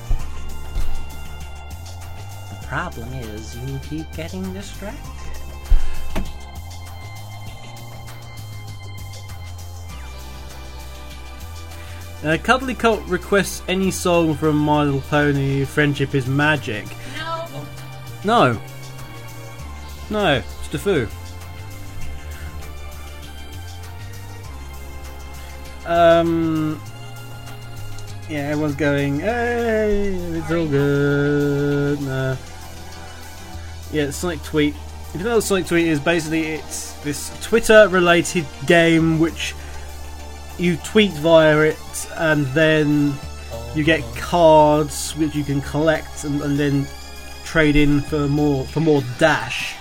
The 2.50 2.66
problem 2.66 3.12
is 3.12 3.56
you 3.56 3.78
keep 3.80 4.10
getting 4.12 4.52
distracted. 4.54 5.15
Uh, 12.24 12.36
Cuddly 12.42 12.74
Cult 12.74 13.02
requests 13.06 13.62
any 13.68 13.90
song 13.90 14.34
from 14.34 14.56
My 14.56 14.84
Little 14.84 15.00
Pony. 15.02 15.64
Friendship 15.64 16.14
is 16.14 16.26
magic. 16.26 16.86
No. 17.18 17.46
No. 18.24 18.60
No, 20.10 20.34
it's 20.34 20.68
Defu. 20.68 21.08
Um. 25.84 26.80
Yeah, 28.28 28.38
everyone's 28.38 28.74
going, 28.74 29.20
hey, 29.20 30.14
it's 30.14 30.50
all 30.50 30.66
good. 30.66 32.00
No. 32.00 32.36
Yeah, 33.92 34.10
Sonic 34.10 34.42
Tweet. 34.42 34.74
If 35.14 35.20
you 35.20 35.24
know 35.24 35.36
what 35.36 35.44
Sonic 35.44 35.66
Tweet 35.66 35.86
is, 35.86 36.00
basically 36.00 36.46
it's 36.46 36.92
this 37.04 37.30
Twitter 37.40 37.86
related 37.88 38.44
game 38.66 39.20
which 39.20 39.54
you 40.58 40.76
tweet 40.78 41.12
via 41.12 41.58
it 41.60 42.08
and 42.16 42.46
then 42.46 43.14
you 43.74 43.84
get 43.84 44.02
cards 44.16 45.12
which 45.16 45.34
you 45.34 45.44
can 45.44 45.60
collect 45.60 46.24
and, 46.24 46.40
and 46.42 46.58
then 46.58 46.86
trade 47.44 47.76
in 47.76 48.00
for 48.00 48.26
more 48.28 48.64
for 48.66 48.80
more 48.80 49.02
dash, 49.18 49.74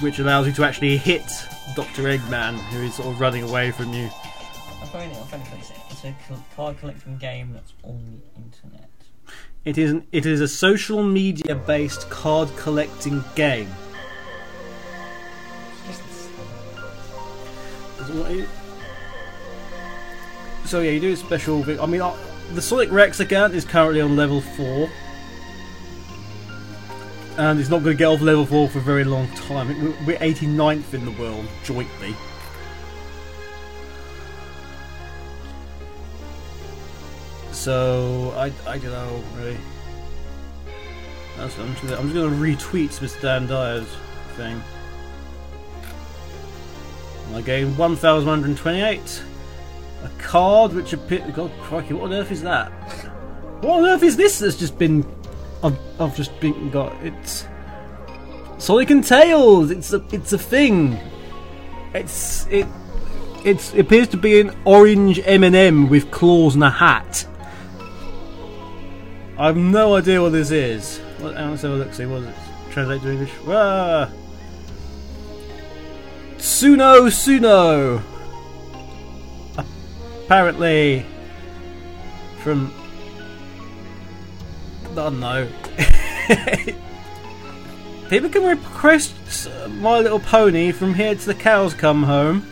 which 0.00 0.18
allows 0.18 0.46
you 0.46 0.52
to 0.52 0.64
actually 0.64 0.96
hit 0.96 1.24
Doctor 1.74 2.02
Eggman, 2.02 2.58
who 2.70 2.82
is 2.82 2.94
sort 2.94 3.08
of 3.08 3.20
running 3.20 3.42
away 3.42 3.70
from 3.70 3.92
you. 3.92 4.04
I 4.06 4.86
find 4.86 5.10
it, 5.10 5.18
I 5.18 5.24
find 5.26 5.42
it. 5.42 5.72
It's 5.90 6.04
a 6.04 6.14
card 6.54 6.78
collecting 6.78 7.16
game 7.16 7.52
that's 7.54 7.72
on 7.82 8.20
the 8.20 8.40
internet. 8.42 8.90
It 9.64 9.78
is 9.78 9.92
an, 9.92 10.06
it 10.12 10.26
is 10.26 10.42
a 10.42 10.48
social 10.48 11.02
media 11.02 11.54
based 11.54 12.10
card 12.10 12.54
collecting 12.56 13.24
game. 13.34 13.68
It's 15.88 15.98
just 15.98 16.30
Is 18.00 18.10
what 18.10 18.30
it- 18.30 18.48
So 20.64 20.80
yeah, 20.80 20.92
you 20.92 21.00
do 21.00 21.12
a 21.12 21.16
special. 21.16 21.62
I 21.80 21.86
mean, 21.86 22.00
uh, 22.00 22.16
the 22.54 22.62
Sonic 22.62 22.90
Wrecks 22.90 23.20
account 23.20 23.54
is 23.54 23.64
currently 23.64 24.00
on 24.00 24.16
level 24.16 24.40
four, 24.40 24.88
and 27.36 27.60
it's 27.60 27.68
not 27.68 27.82
going 27.82 27.96
to 27.96 27.98
get 27.98 28.06
off 28.06 28.20
level 28.20 28.46
four 28.46 28.68
for 28.68 28.78
a 28.78 28.82
very 28.82 29.04
long 29.04 29.28
time. 29.34 29.68
We're- 29.82 29.96
We're 30.06 30.18
89th 30.18 30.94
in 30.94 31.04
the 31.04 31.10
world 31.12 31.46
jointly. 31.64 32.14
So 37.52 38.32
I, 38.36 38.46
I 38.68 38.78
don't 38.78 38.90
know 38.90 39.22
really. 39.36 39.56
That's, 41.36 41.58
I'm 41.58 41.74
just 41.74 41.82
just 41.82 41.90
gonna 42.14 42.36
retweet 42.36 42.98
Mr. 43.00 43.20
Dan 43.20 43.46
Dyer's 43.46 43.88
thing. 44.36 44.60
I 47.34 47.40
gained 47.40 47.76
1,128. 47.76 49.22
A 50.04 50.08
card 50.18 50.72
which 50.74 50.92
appears. 50.92 51.32
God, 51.34 51.50
crikey, 51.62 51.94
what 51.94 52.04
on 52.04 52.12
earth 52.12 52.30
is 52.30 52.42
that? 52.42 52.70
What 53.62 53.80
on 53.80 53.86
earth 53.86 54.02
is 54.02 54.16
this 54.16 54.38
that's 54.38 54.56
just 54.56 54.78
been. 54.78 55.04
I've, 55.62 55.78
I've 55.98 56.14
just 56.14 56.38
been 56.40 56.70
got. 56.70 56.94
It's. 57.02 57.46
Sonic 58.58 58.90
and 58.90 59.02
Tails! 59.04 59.70
It's 59.70 59.92
a, 59.92 60.04
it's 60.12 60.32
a 60.32 60.38
thing! 60.38 60.98
It's. 61.94 62.46
It. 62.46 62.66
It's, 63.44 63.74
it 63.74 63.80
appears 63.80 64.08
to 64.08 64.16
be 64.16 64.40
an 64.40 64.56
orange 64.64 65.20
M&M 65.22 65.90
with 65.90 66.10
claws 66.10 66.54
and 66.54 66.64
a 66.64 66.70
hat. 66.70 67.26
I 69.36 69.48
have 69.48 69.56
no 69.58 69.96
idea 69.96 70.22
what 70.22 70.32
this 70.32 70.50
is. 70.50 70.98
What, 71.18 71.34
let's 71.34 71.60
have 71.60 71.72
a 71.72 71.74
look. 71.74 71.92
See 71.92 72.06
what 72.06 72.20
does 72.20 72.28
it 72.28 72.34
translate 72.70 73.02
to 73.02 73.10
English. 73.10 73.32
Ah. 73.46 74.10
Suno 76.38 77.08
Suno. 77.10 78.13
Apparently, 80.24 81.04
from 82.38 82.72
I 84.90 84.94
don't 84.94 85.20
know. 85.20 85.46
People 88.08 88.30
can 88.30 88.44
request 88.44 89.14
My 89.68 89.98
Little 89.98 90.20
Pony 90.20 90.72
from 90.72 90.94
here 90.94 91.14
to 91.14 91.26
the 91.26 91.34
cows 91.34 91.74
come 91.74 92.04
home, 92.04 92.46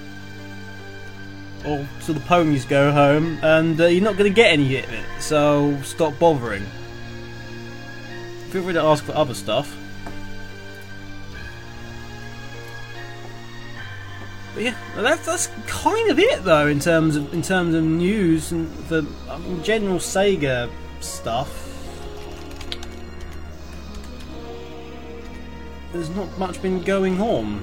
or 1.64 1.88
to 2.04 2.12
the 2.12 2.20
ponies 2.20 2.66
go 2.66 2.92
home, 2.92 3.38
and 3.42 3.80
uh, 3.80 3.86
you're 3.86 4.04
not 4.04 4.18
going 4.18 4.30
to 4.30 4.34
get 4.34 4.50
any 4.50 4.78
of 4.78 4.92
it. 4.92 5.06
So 5.20 5.80
stop 5.82 6.18
bothering. 6.18 6.66
Feel 8.50 8.64
free 8.64 8.74
to 8.74 8.82
ask 8.82 9.04
for 9.04 9.12
other 9.12 9.34
stuff. 9.34 9.74
Yeah, 14.62 14.76
that's 14.96 15.26
that's 15.26 15.48
kind 15.66 16.10
of 16.10 16.18
it 16.18 16.44
though 16.44 16.66
in 16.66 16.78
terms 16.78 17.16
of 17.16 17.32
in 17.34 17.42
terms 17.42 17.74
of 17.74 17.82
news 17.82 18.52
and 18.52 18.72
the 18.88 19.06
um, 19.28 19.62
general 19.62 19.98
Sega 19.98 20.70
stuff. 21.00 21.58
There's 25.92 26.10
not 26.10 26.38
much 26.38 26.62
been 26.62 26.82
going 26.82 27.20
on. 27.20 27.62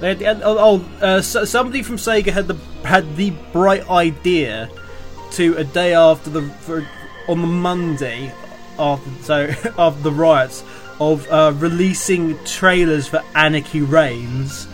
They 0.00 0.08
had, 0.08 0.20
had- 0.20 0.42
oh, 0.42 0.58
oh 0.58 1.04
uh, 1.04 1.20
so, 1.22 1.44
somebody 1.44 1.82
from 1.82 1.96
Sega 1.96 2.32
had 2.32 2.48
the 2.48 2.56
had 2.84 3.16
the 3.16 3.30
bright 3.52 3.88
idea 3.88 4.70
to 5.32 5.56
a 5.56 5.64
day 5.64 5.94
after 5.94 6.30
the 6.30 6.42
for, 6.42 6.86
on 7.28 7.40
the 7.40 7.46
Monday 7.46 8.32
after 8.78 9.10
so 9.22 9.44
after 9.78 10.02
the 10.02 10.12
riots 10.12 10.62
of 11.00 11.28
uh, 11.30 11.52
releasing 11.56 12.42
trailers 12.44 13.06
for 13.06 13.22
Anarchy 13.34 13.82
Reigns. 13.82 14.66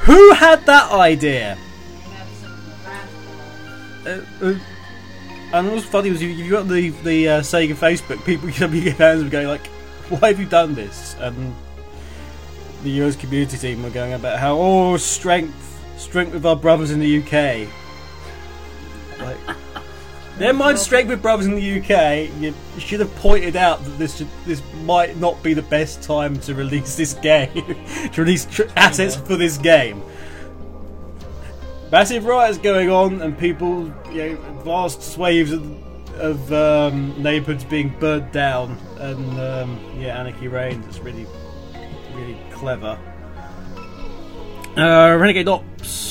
Who 0.00 0.32
had 0.34 0.64
that 0.66 0.92
idea? 0.92 1.58
Uh, 4.06 4.20
uh, 4.40 4.54
and 5.52 5.72
what's 5.72 5.84
funny 5.84 6.10
was 6.10 6.22
you, 6.22 6.28
you 6.28 6.50
got 6.50 6.68
the 6.68 6.90
the 6.90 7.28
uh, 7.28 7.40
Sega 7.40 7.74
Facebook 7.74 8.24
people, 8.24 8.48
your 8.50 8.94
fans 8.94 9.24
were 9.24 9.30
going 9.30 9.48
like, 9.48 9.66
"Why 10.08 10.28
have 10.28 10.38
you 10.38 10.46
done 10.46 10.74
this?" 10.74 11.16
And 11.18 11.54
the 12.84 12.90
US 13.02 13.16
community 13.16 13.58
team 13.58 13.82
were 13.82 13.90
going 13.90 14.12
about 14.12 14.38
how, 14.38 14.56
"Oh, 14.56 14.96
strength, 14.96 15.82
strength 15.98 16.34
with 16.34 16.46
our 16.46 16.56
brothers 16.56 16.92
in 16.92 17.00
the 17.00 17.18
UK." 17.18 17.68
Like, 19.18 19.56
never 20.38 20.56
mind 20.56 20.78
strength 20.78 21.08
with 21.08 21.22
brothers 21.22 21.46
in 21.46 21.54
the 21.54 21.80
UK. 21.80 22.30
You 22.40 22.54
should 22.78 23.00
have 23.00 23.14
pointed 23.16 23.56
out 23.56 23.82
that 23.84 23.98
this 23.98 24.16
should, 24.16 24.28
this 24.44 24.62
might 24.84 25.16
not 25.16 25.42
be 25.42 25.54
the 25.54 25.62
best 25.62 26.02
time 26.02 26.38
to 26.40 26.54
release 26.54 26.96
this 26.96 27.14
game, 27.14 27.52
to 28.12 28.20
release 28.20 28.44
tr- 28.46 28.64
assets 28.76 29.16
for 29.16 29.36
this 29.36 29.58
game 29.58 30.02
massive 31.90 32.24
riots 32.24 32.58
going 32.58 32.90
on 32.90 33.22
and 33.22 33.38
people, 33.38 33.92
you 34.10 34.30
know, 34.30 34.36
vast 34.64 35.02
swathes 35.02 35.52
of, 35.52 36.16
of 36.16 36.52
um, 36.52 37.20
neighbourhoods 37.22 37.64
being 37.64 37.94
burnt 38.00 38.32
down, 38.32 38.76
and 38.98 39.40
um, 39.40 39.80
yeah, 39.98 40.18
anarchy 40.18 40.48
reigns. 40.48 40.86
It's 40.86 40.98
really, 40.98 41.26
really 42.14 42.38
clever. 42.50 42.98
Uh, 44.76 45.16
Renegade 45.16 45.48
Ops. 45.48 46.05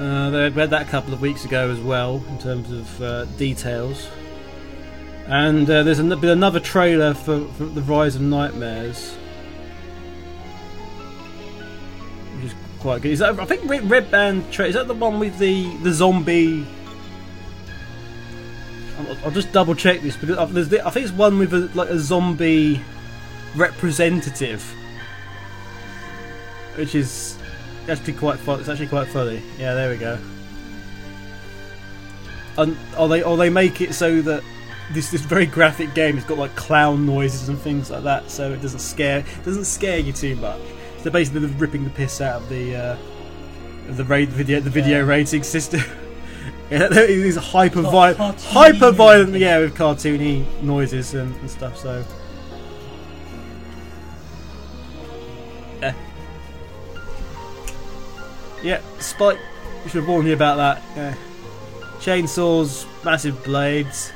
Uh, 0.00 0.30
they 0.30 0.48
read 0.48 0.70
that 0.70 0.80
a 0.80 0.90
couple 0.90 1.12
of 1.12 1.20
weeks 1.20 1.44
ago 1.44 1.68
as 1.70 1.78
well 1.78 2.24
in 2.30 2.38
terms 2.38 2.70
of 2.72 3.02
uh, 3.02 3.24
details. 3.36 4.08
And 5.26 5.68
uh, 5.68 5.82
there's 5.82 5.98
an- 5.98 6.08
been 6.08 6.30
another 6.30 6.58
trailer 6.58 7.12
for, 7.12 7.44
for 7.58 7.64
the 7.66 7.82
Rise 7.82 8.16
of 8.16 8.22
Nightmares. 8.22 9.14
which 12.36 12.46
is 12.46 12.54
quite 12.80 13.02
good. 13.02 13.12
Is 13.12 13.18
that 13.18 13.38
I 13.38 13.44
think 13.44 13.68
Red, 13.68 14.10
Band 14.10 14.50
tra- 14.50 14.66
is 14.68 14.74
that 14.74 14.88
the 14.88 14.94
one 14.94 15.20
with 15.20 15.38
the 15.38 15.76
the 15.82 15.92
zombie? 15.92 16.66
I'll 19.22 19.30
just 19.30 19.52
double 19.52 19.74
check 19.74 20.00
this 20.00 20.16
because 20.16 20.68
the, 20.68 20.86
I 20.86 20.90
think 20.90 21.04
it's 21.04 21.14
one 21.14 21.38
with 21.38 21.52
a, 21.54 21.70
like 21.74 21.88
a 21.90 21.98
zombie 21.98 22.80
representative, 23.54 24.62
which 26.76 26.94
is 26.94 27.38
actually 27.88 28.14
quite 28.14 28.38
fun. 28.38 28.60
It's 28.60 28.68
actually 28.68 28.88
quite 28.88 29.08
funny. 29.08 29.42
Yeah, 29.58 29.74
there 29.74 29.90
we 29.90 29.96
go. 29.96 30.18
And 32.58 32.76
or 32.98 33.08
they 33.08 33.22
or 33.22 33.36
they 33.36 33.50
make 33.50 33.80
it 33.80 33.94
so 33.94 34.20
that 34.22 34.42
this 34.92 35.10
this 35.10 35.22
very 35.22 35.46
graphic 35.46 35.94
game 35.94 36.16
has 36.16 36.24
got 36.24 36.38
like 36.38 36.54
clown 36.56 37.06
noises 37.06 37.48
and 37.48 37.58
things 37.58 37.90
like 37.90 38.02
that, 38.02 38.30
so 38.30 38.52
it 38.52 38.60
doesn't 38.60 38.80
scare 38.80 39.24
doesn't 39.44 39.64
scare 39.64 39.98
you 39.98 40.12
too 40.12 40.36
much. 40.36 40.60
So 41.02 41.10
basically, 41.10 41.40
they're 41.40 41.58
ripping 41.58 41.84
the 41.84 41.90
piss 41.90 42.20
out 42.20 42.42
of 42.42 42.48
the 42.48 42.76
uh, 42.76 42.96
the 43.88 44.04
video 44.04 44.60
the 44.60 44.70
video 44.70 45.04
rating 45.04 45.42
system. 45.42 45.80
Yeah, 46.70 46.84
it 46.84 47.10
is 47.10 47.34
hyper 47.34 47.82
violent, 47.82 48.40
hyper 48.42 48.92
violent, 48.92 49.34
yeah, 49.34 49.58
with 49.58 49.74
cartoony 49.74 50.46
noises 50.62 51.14
and, 51.14 51.34
and 51.34 51.50
stuff. 51.50 51.76
So, 51.76 52.04
yeah. 58.62 58.80
Spike, 58.98 59.38
should 59.84 59.92
have 59.94 60.08
warned 60.08 60.28
you 60.28 60.34
about 60.34 60.56
that. 60.56 60.82
Yeah. 60.96 61.14
Chainsaws, 62.00 62.86
massive 63.04 63.42
blades. 63.44 64.12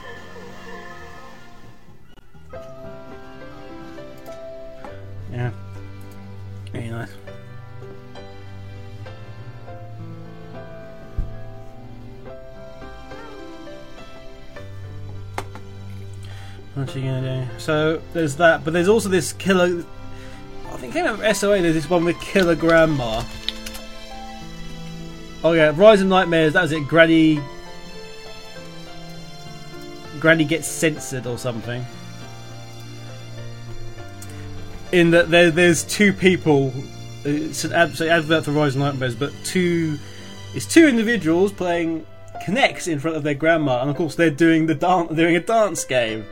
Yeah, 5.32 5.50
very 6.72 6.88
nice. 6.88 7.10
What 16.74 16.94
are 16.94 16.98
you 16.98 17.04
gonna 17.04 17.46
do? 17.46 17.58
So 17.58 18.02
there's 18.12 18.36
that, 18.36 18.64
but 18.64 18.72
there's 18.72 18.88
also 18.88 19.08
this 19.08 19.32
killer. 19.32 19.84
I 20.66 20.76
think 20.76 20.92
came 20.92 21.04
out 21.04 21.20
of 21.22 21.36
SOA. 21.36 21.62
There's 21.62 21.74
this 21.74 21.90
one 21.90 22.04
with 22.04 22.20
Killer 22.20 22.54
Grandma. 22.54 23.22
Oh 25.44 25.52
yeah, 25.52 25.72
Rise 25.76 26.00
of 26.00 26.08
Nightmares. 26.08 26.54
That 26.54 26.62
was 26.62 26.72
it. 26.72 26.88
Granny. 26.88 27.38
Granny 30.18 30.46
gets 30.46 30.66
censored 30.66 31.26
or 31.26 31.36
something. 31.36 31.84
In 34.90 35.10
that 35.10 35.30
there, 35.30 35.50
there's 35.50 35.84
two 35.84 36.14
people. 36.14 36.72
It's 37.24 37.64
an 37.64 37.72
ad- 37.74 38.00
advert 38.00 38.46
for 38.46 38.52
Rise 38.52 38.74
of 38.74 38.80
Nightmares, 38.80 39.14
but 39.14 39.32
two. 39.44 39.98
It's 40.54 40.66
two 40.66 40.86
individuals 40.88 41.52
playing 41.52 42.06
connects 42.42 42.86
in 42.86 42.98
front 42.98 43.18
of 43.18 43.22
their 43.22 43.34
grandma, 43.34 43.82
and 43.82 43.90
of 43.90 43.96
course 43.96 44.14
they're 44.14 44.30
doing 44.30 44.64
the 44.64 44.74
dance, 44.74 45.14
doing 45.14 45.36
a 45.36 45.40
dance 45.40 45.84
game. 45.84 46.24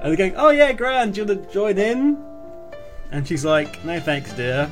And 0.00 0.10
they're 0.10 0.16
going, 0.16 0.34
"Oh 0.36 0.50
yeah, 0.50 0.72
Gran, 0.72 1.12
do 1.12 1.20
you 1.20 1.26
want 1.26 1.46
to 1.46 1.54
join 1.54 1.78
in?" 1.78 2.18
And 3.12 3.28
she's 3.28 3.44
like, 3.44 3.84
"No 3.84 4.00
thanks, 4.00 4.32
dear." 4.32 4.68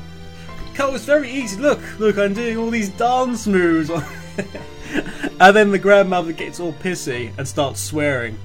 Cole, 0.76 0.94
it's 0.94 1.06
very 1.06 1.30
easy. 1.30 1.58
Look, 1.58 1.80
look, 1.98 2.18
I'm 2.18 2.34
doing 2.34 2.58
all 2.58 2.68
these 2.68 2.90
dance 2.90 3.46
moves. 3.46 3.90
and 5.40 5.56
then 5.56 5.70
the 5.70 5.78
grandmother 5.78 6.32
gets 6.32 6.60
all 6.60 6.74
pissy 6.74 7.32
and 7.38 7.48
starts 7.48 7.80
swearing. 7.80 8.38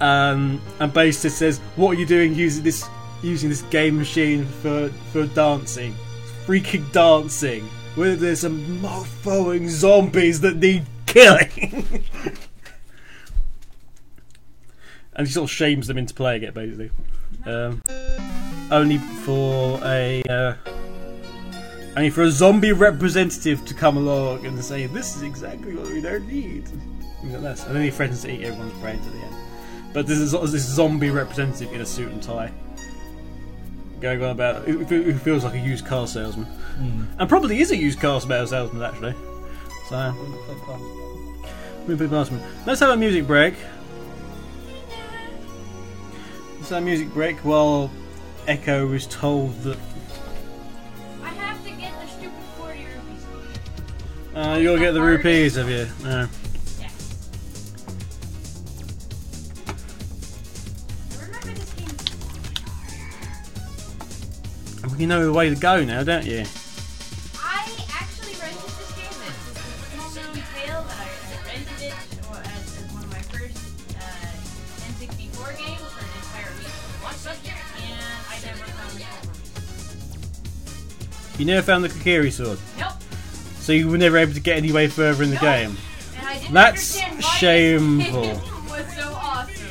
Um, 0.00 0.62
and 0.78 0.90
Baster 0.92 1.30
says, 1.30 1.58
"What 1.76 1.90
are 1.90 2.00
you 2.00 2.06
doing 2.06 2.34
using 2.34 2.64
this 2.64 2.88
using 3.22 3.50
this 3.50 3.60
game 3.62 3.98
machine 3.98 4.46
for 4.46 4.88
for 5.12 5.26
dancing? 5.26 5.94
Freaking 6.46 6.90
dancing! 6.90 7.64
Where 7.96 8.16
there's 8.16 8.40
some 8.40 8.80
mofoing 8.80 9.68
zombies 9.68 10.40
that 10.40 10.56
need 10.56 10.86
killing." 11.04 12.02
and 15.14 15.26
he 15.26 15.32
sort 15.34 15.50
of 15.50 15.54
shames 15.54 15.86
them 15.86 15.98
into 15.98 16.14
playing 16.14 16.44
it, 16.44 16.54
basically. 16.54 16.90
Um, 17.44 17.82
only 18.70 18.96
for 18.96 19.78
a 19.84 20.22
uh, 20.30 20.54
only 21.96 22.10
for 22.10 22.22
a 22.22 22.30
zombie 22.30 22.72
representative 22.72 23.64
to 23.66 23.74
come 23.74 23.96
along 23.96 24.46
and 24.46 24.62
say, 24.64 24.86
"This 24.86 25.16
is 25.16 25.22
exactly 25.22 25.74
what 25.74 25.88
we 25.88 26.00
don't 26.00 26.26
need." 26.26 26.68
Things 27.20 27.32
like 27.32 27.42
this. 27.42 27.64
And 27.66 27.76
then 27.76 27.82
he 27.82 27.90
threatens 27.90 28.22
to 28.22 28.30
eat 28.30 28.44
everyone's 28.44 28.78
brains 28.80 29.06
at 29.06 29.12
the 29.12 29.18
end. 29.18 29.34
But 29.92 30.06
this 30.06 30.18
is 30.18 30.32
this 30.32 30.62
zombie 30.62 31.10
representative 31.10 31.72
in 31.72 31.80
a 31.80 31.86
suit 31.86 32.12
and 32.12 32.22
tie, 32.22 32.52
going 34.00 34.22
on 34.22 34.30
about 34.30 34.64
who 34.64 35.14
feels 35.18 35.44
like 35.44 35.54
a 35.54 35.58
used 35.58 35.84
car 35.84 36.06
salesman, 36.06 36.46
hmm. 36.46 37.04
and 37.18 37.28
probably 37.28 37.60
is 37.60 37.72
a 37.72 37.76
used 37.76 38.00
car 38.00 38.20
salesman 38.20 38.82
actually. 38.82 39.14
So, 39.88 40.14
we 41.88 41.96
past 42.06 42.30
me. 42.30 42.40
Let's 42.66 42.80
have 42.80 42.90
a 42.90 42.96
music 42.96 43.26
break. 43.26 43.54
Let's 46.58 46.70
have 46.70 46.82
a 46.82 46.84
music 46.84 47.12
break 47.12 47.38
while 47.38 47.90
Echo 48.46 48.92
is 48.92 49.06
told 49.08 49.60
that 49.62 49.78
uh, 54.34 54.58
you'll 54.60 54.78
get 54.78 54.92
the 54.92 55.02
rupees, 55.02 55.56
have 55.56 55.68
you? 55.68 55.86
Yes. 56.04 56.28
I 61.18 61.24
remember 61.24 61.50
this 61.52 61.72
game. 61.74 61.88
you 65.00 65.06
know 65.06 65.24
the 65.24 65.32
way 65.32 65.48
to 65.48 65.56
go 65.56 65.82
now, 65.84 66.02
don't 66.04 66.24
you? 66.26 66.44
I 67.36 67.66
actually 67.90 68.34
rented 68.40 68.62
this 68.62 68.92
game. 68.94 69.14
This 69.20 69.50
a 69.50 69.52
small 69.90 70.10
known 70.14 70.34
tale 70.54 70.82
that 70.82 71.00
I, 71.00 71.04
I 71.04 71.06
rented 71.46 71.82
it 71.82 71.94
or 72.30 72.36
as, 72.36 72.78
as 72.78 72.86
one 72.92 73.02
of 73.04 73.10
my 73.10 73.22
first 73.22 73.56
uh, 73.96 74.86
N64 74.86 75.56
games 75.58 75.88
for 75.90 76.04
an 76.04 76.10
entire 76.20 76.52
week 76.58 76.68
of 76.68 77.00
Blockbuster, 77.02 77.58
and 77.82 78.16
I 78.30 78.32
never 78.44 78.64
found 78.70 78.92
the. 78.98 79.04
You 81.38 81.44
never 81.46 81.62
found 81.62 81.82
the 81.84 81.88
Kokiri 81.88 82.30
sword, 82.30 82.58
Nope. 82.78 82.99
So 83.70 83.74
you 83.74 83.88
were 83.88 83.98
never 83.98 84.16
able 84.16 84.34
to 84.34 84.40
get 84.40 84.56
any 84.56 84.72
way 84.72 84.88
further 84.88 85.22
in 85.22 85.28
the 85.30 85.36
Nope. 85.36 85.42
game. 85.44 85.76
And 86.18 86.26
I 86.26 86.38
didn't 86.40 86.52
That's 86.52 86.98
shameful. 87.38 88.22
This 88.22 88.42
game 88.42 88.64
was 88.68 88.94
so 88.96 89.12
awesome. 89.14 89.64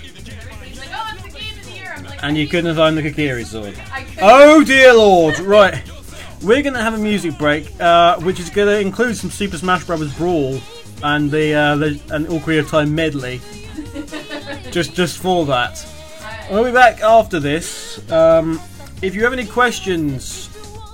Like, 0.77 0.87
oh, 0.93 1.11
it's 1.15 1.23
the 1.23 1.37
game 1.37 1.59
of 1.59 1.65
the 1.65 1.71
year. 1.73 1.93
I'm 1.97 2.05
like, 2.05 2.23
And 2.23 2.37
you 2.37 2.47
couldn't 2.47 2.73
find 2.77 2.97
the 2.97 3.01
Kokiri 3.01 3.45
sword. 3.45 3.77
Oh 4.21 4.63
dear 4.63 4.93
lord! 4.93 5.37
Right, 5.39 5.83
we're 6.41 6.61
gonna 6.61 6.81
have 6.81 6.93
a 6.93 6.97
music 6.97 7.37
break, 7.37 7.69
uh, 7.81 8.21
which 8.21 8.39
is 8.39 8.49
gonna 8.49 8.77
include 8.77 9.17
some 9.17 9.31
Super 9.31 9.57
Smash 9.57 9.83
Bros. 9.83 10.13
Brawl 10.13 10.61
and 11.03 11.29
the 11.29 11.53
uh, 11.53 11.75
the 11.75 11.99
an 12.11 12.25
Ocarina 12.27 12.59
of 12.59 12.69
Time 12.69 12.95
medley. 12.95 13.41
just 14.71 14.93
just 14.93 15.17
for 15.17 15.45
that. 15.47 15.85
We'll 16.49 16.63
be 16.63 16.71
back 16.71 17.01
after 17.01 17.41
this. 17.41 18.09
Um, 18.09 18.61
if 19.01 19.13
you 19.13 19.23
have 19.25 19.33
any 19.33 19.45
questions, 19.45 20.48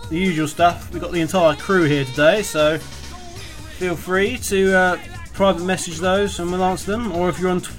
the 0.10 0.18
usual 0.18 0.48
stuff, 0.48 0.92
we've 0.92 1.02
got 1.02 1.12
the 1.12 1.22
entire 1.22 1.56
crew 1.56 1.84
here 1.84 2.06
today, 2.06 2.42
so 2.44 2.78
feel 2.78 3.96
free 3.96 4.38
to 4.38 4.78
uh, 4.78 4.98
private 5.34 5.64
message 5.64 5.98
those 5.98 6.40
and 6.40 6.52
we'll 6.52 6.64
answer 6.64 6.92
them. 6.92 7.12
Or 7.12 7.30
if 7.30 7.40
you're 7.40 7.50
on, 7.50 7.62
tw- 7.62 7.72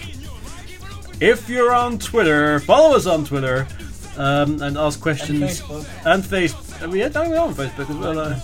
if 1.20 1.48
you're 1.48 1.74
on 1.74 1.98
Twitter, 1.98 2.60
follow 2.60 2.96
us 2.96 3.06
on 3.06 3.24
Twitter 3.24 3.66
um, 4.16 4.60
and 4.62 4.76
ask 4.76 5.00
questions 5.00 5.60
Facebook. 5.60 5.88
and 6.04 6.22
Facebook. 6.22 6.94
Yeah, 6.94 7.08
no, 7.08 7.30
we're 7.30 7.38
on 7.40 7.54
Facebook 7.54 7.90
as 7.90 7.96
well. 7.96 8.18
Uh, 8.18 8.40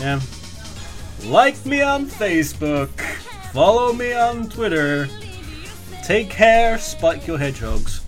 yeah, 0.00 0.20
like 1.30 1.64
me 1.64 1.82
on 1.82 2.06
Facebook, 2.06 2.90
follow 3.52 3.92
me 3.92 4.12
on 4.12 4.48
Twitter. 4.48 5.08
Take 6.04 6.30
care, 6.30 6.78
spike 6.78 7.26
your 7.26 7.38
hedgehogs. 7.38 8.00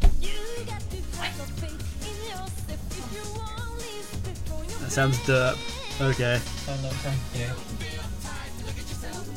Sounds 4.95 5.19
derp. 5.27 5.57
Okay. 6.01 6.41
Oh, 6.69 6.79
no, 6.83 6.89
thank 7.03 7.19
you. 7.35 7.47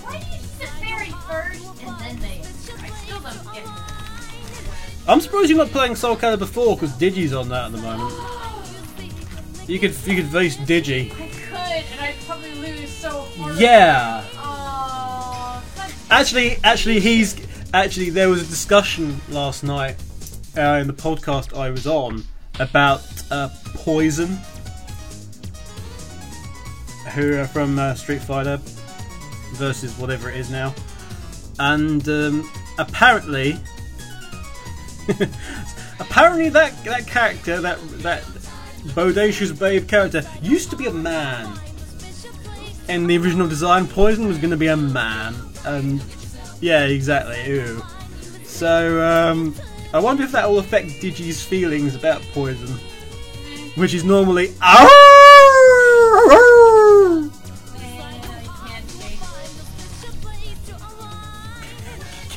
Why 0.03 0.19
do 0.19 0.25
you 0.27 0.41
sit 0.43 0.69
fairy 0.69 1.09
first 1.27 1.83
and 1.83 1.99
then 1.99 2.19
they? 2.19 2.41
I 2.83 2.89
still 2.89 3.19
don't 3.19 3.53
get 3.53 3.63
it. 3.63 5.09
I'm 5.09 5.19
surprised 5.19 5.49
you're 5.49 5.57
not 5.57 5.69
playing 5.69 5.95
Soul 5.95 6.15
Calibur 6.15 6.47
4 6.47 6.75
because 6.75 6.91
Digi's 6.93 7.33
on 7.33 7.49
that 7.49 7.65
at 7.65 7.71
the 7.71 7.79
moment. 7.79 8.13
You 9.67 9.79
could 9.79 9.95
you 10.05 10.15
could 10.15 10.27
face 10.31 10.57
Digi. 10.57 11.11
I 11.11 11.27
could, 11.27 11.91
and 11.91 12.01
I'd 12.01 12.15
probably 12.27 12.53
lose 12.53 12.91
so 12.91 13.09
hard. 13.37 13.57
Yeah. 13.57 14.23
That's 15.75 16.11
Actually, 16.11 16.57
actually, 16.63 16.99
he's 16.99 17.35
actually 17.73 18.11
there 18.11 18.29
was 18.29 18.43
a 18.43 18.45
discussion 18.45 19.19
last 19.29 19.63
night 19.63 19.95
uh, 20.55 20.77
in 20.81 20.85
the 20.87 20.93
podcast 20.93 21.57
I 21.57 21.71
was 21.71 21.87
on 21.87 22.23
about 22.59 23.01
uh, 23.31 23.49
Poison, 23.73 24.37
who 27.17 27.35
are 27.35 27.47
from 27.47 27.79
uh, 27.79 27.95
Street 27.95 28.21
Fighter 28.21 28.57
versus 29.53 29.97
whatever 29.97 30.29
it 30.29 30.37
is 30.37 30.51
now, 30.51 30.73
and 31.57 32.07
um, 32.07 32.51
apparently, 32.77 33.57
apparently 35.99 36.49
that 36.49 36.83
that 36.85 37.07
character 37.07 37.59
that 37.59 37.79
that 38.03 38.21
bodacious 38.93 39.57
babe 39.57 39.87
character 39.87 40.21
used 40.43 40.69
to 40.69 40.75
be 40.75 40.85
a 40.85 40.93
man. 40.93 41.59
In 42.87 43.07
the 43.07 43.17
original 43.17 43.47
design, 43.49 43.87
Poison 43.87 44.27
was 44.27 44.37
going 44.37 44.51
to 44.51 44.57
be 44.57 44.67
a 44.67 44.77
man, 44.77 45.33
and 45.65 46.01
yeah, 46.61 46.85
exactly. 46.85 47.43
Ew. 47.51 47.83
So, 48.43 49.03
um, 49.03 49.55
I 49.91 49.99
wonder 49.99 50.23
if 50.23 50.31
that 50.33 50.47
will 50.47 50.59
affect 50.59 51.01
Digi's 51.01 51.43
feelings 51.43 51.95
about 51.95 52.21
poison, 52.31 52.77
which 53.75 53.95
is 53.95 54.03
normally. 54.03 54.53
Eh, 56.29 56.56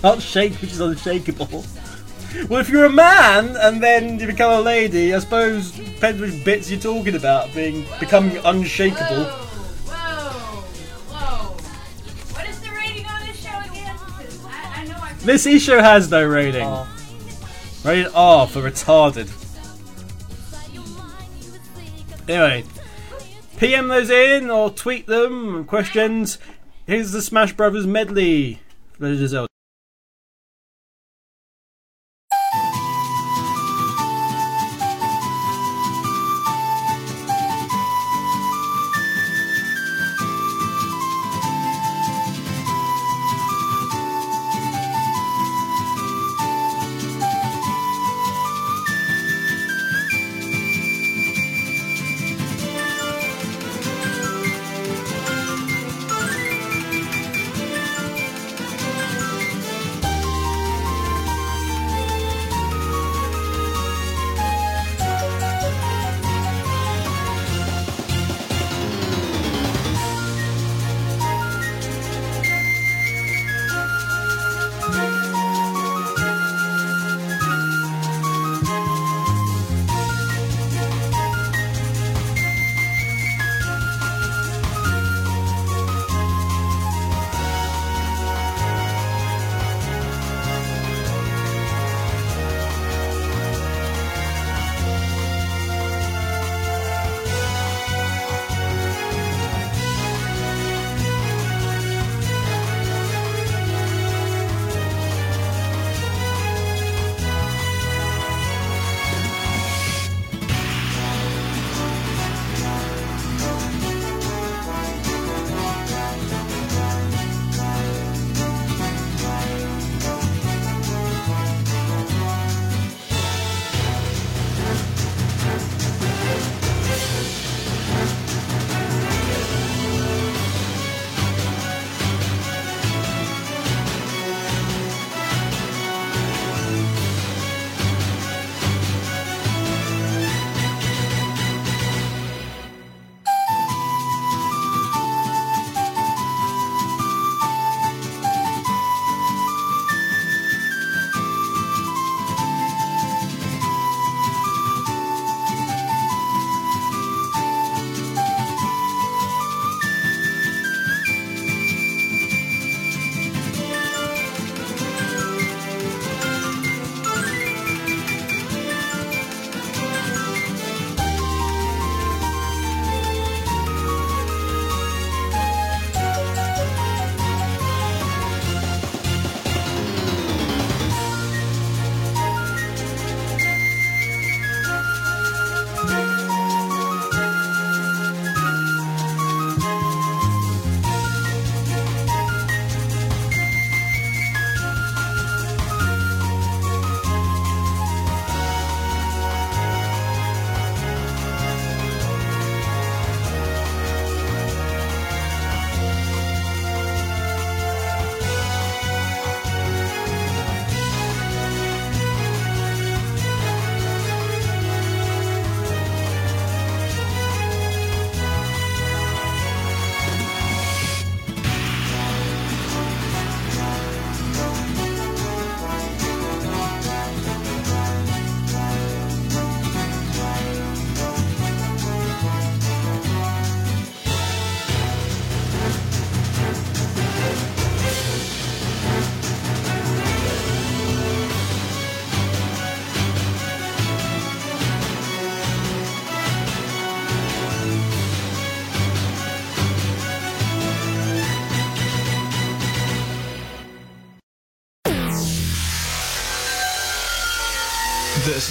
Can't 0.03 0.23
shake, 0.23 0.55
which 0.55 0.73
is 0.73 0.81
unshakable. 0.81 1.65
Well, 2.49 2.61
if 2.61 2.69
you're 2.69 2.85
a 2.85 2.91
man 2.91 3.57
and 3.57 3.83
then 3.83 4.19
you 4.19 4.27
become 4.27 4.53
a 4.53 4.61
lady, 4.61 5.13
I 5.15 5.19
suppose 5.19 5.73
depends 5.73 6.21
which 6.21 6.45
bits 6.45 6.71
you're 6.71 6.81
talking 6.81 7.17
about 7.17 7.53
being 7.55 7.87
becoming 7.99 8.39
unshakable. 8.39 9.25
Whoa, 9.25 10.31
whoa, 11.09 11.17
whoa. 11.17 11.57
What 12.35 12.49
is 12.49 12.61
the 12.61 12.71
rating 12.71 13.05
on 13.07 13.27
this 13.27 13.43
show 13.43 13.59
again? 13.71 13.97
I, 14.47 14.81
I 14.81 14.85
know 14.87 14.97
I. 14.97 15.13
This 15.25 15.47
e 15.47 15.59
show 15.59 15.81
has 15.81 16.11
no 16.11 16.25
rating. 16.25 16.67
Oh, 16.67 16.89
Rated 17.85 18.13
R 18.15 18.47
for 18.47 18.63
retarded. 18.63 19.29
Anyway, 22.29 22.65
PM 23.57 23.89
those 23.89 24.09
in 24.09 24.51
or 24.51 24.71
tweet 24.71 25.07
them. 25.07 25.65
Questions. 25.65 26.39
Here's 26.87 27.11
the 27.11 27.21
Smash 27.21 27.55
Brothers 27.55 27.87
medley. 27.87 28.61
Legend 28.99 29.50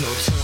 no 0.02 0.08
turning 0.14 0.39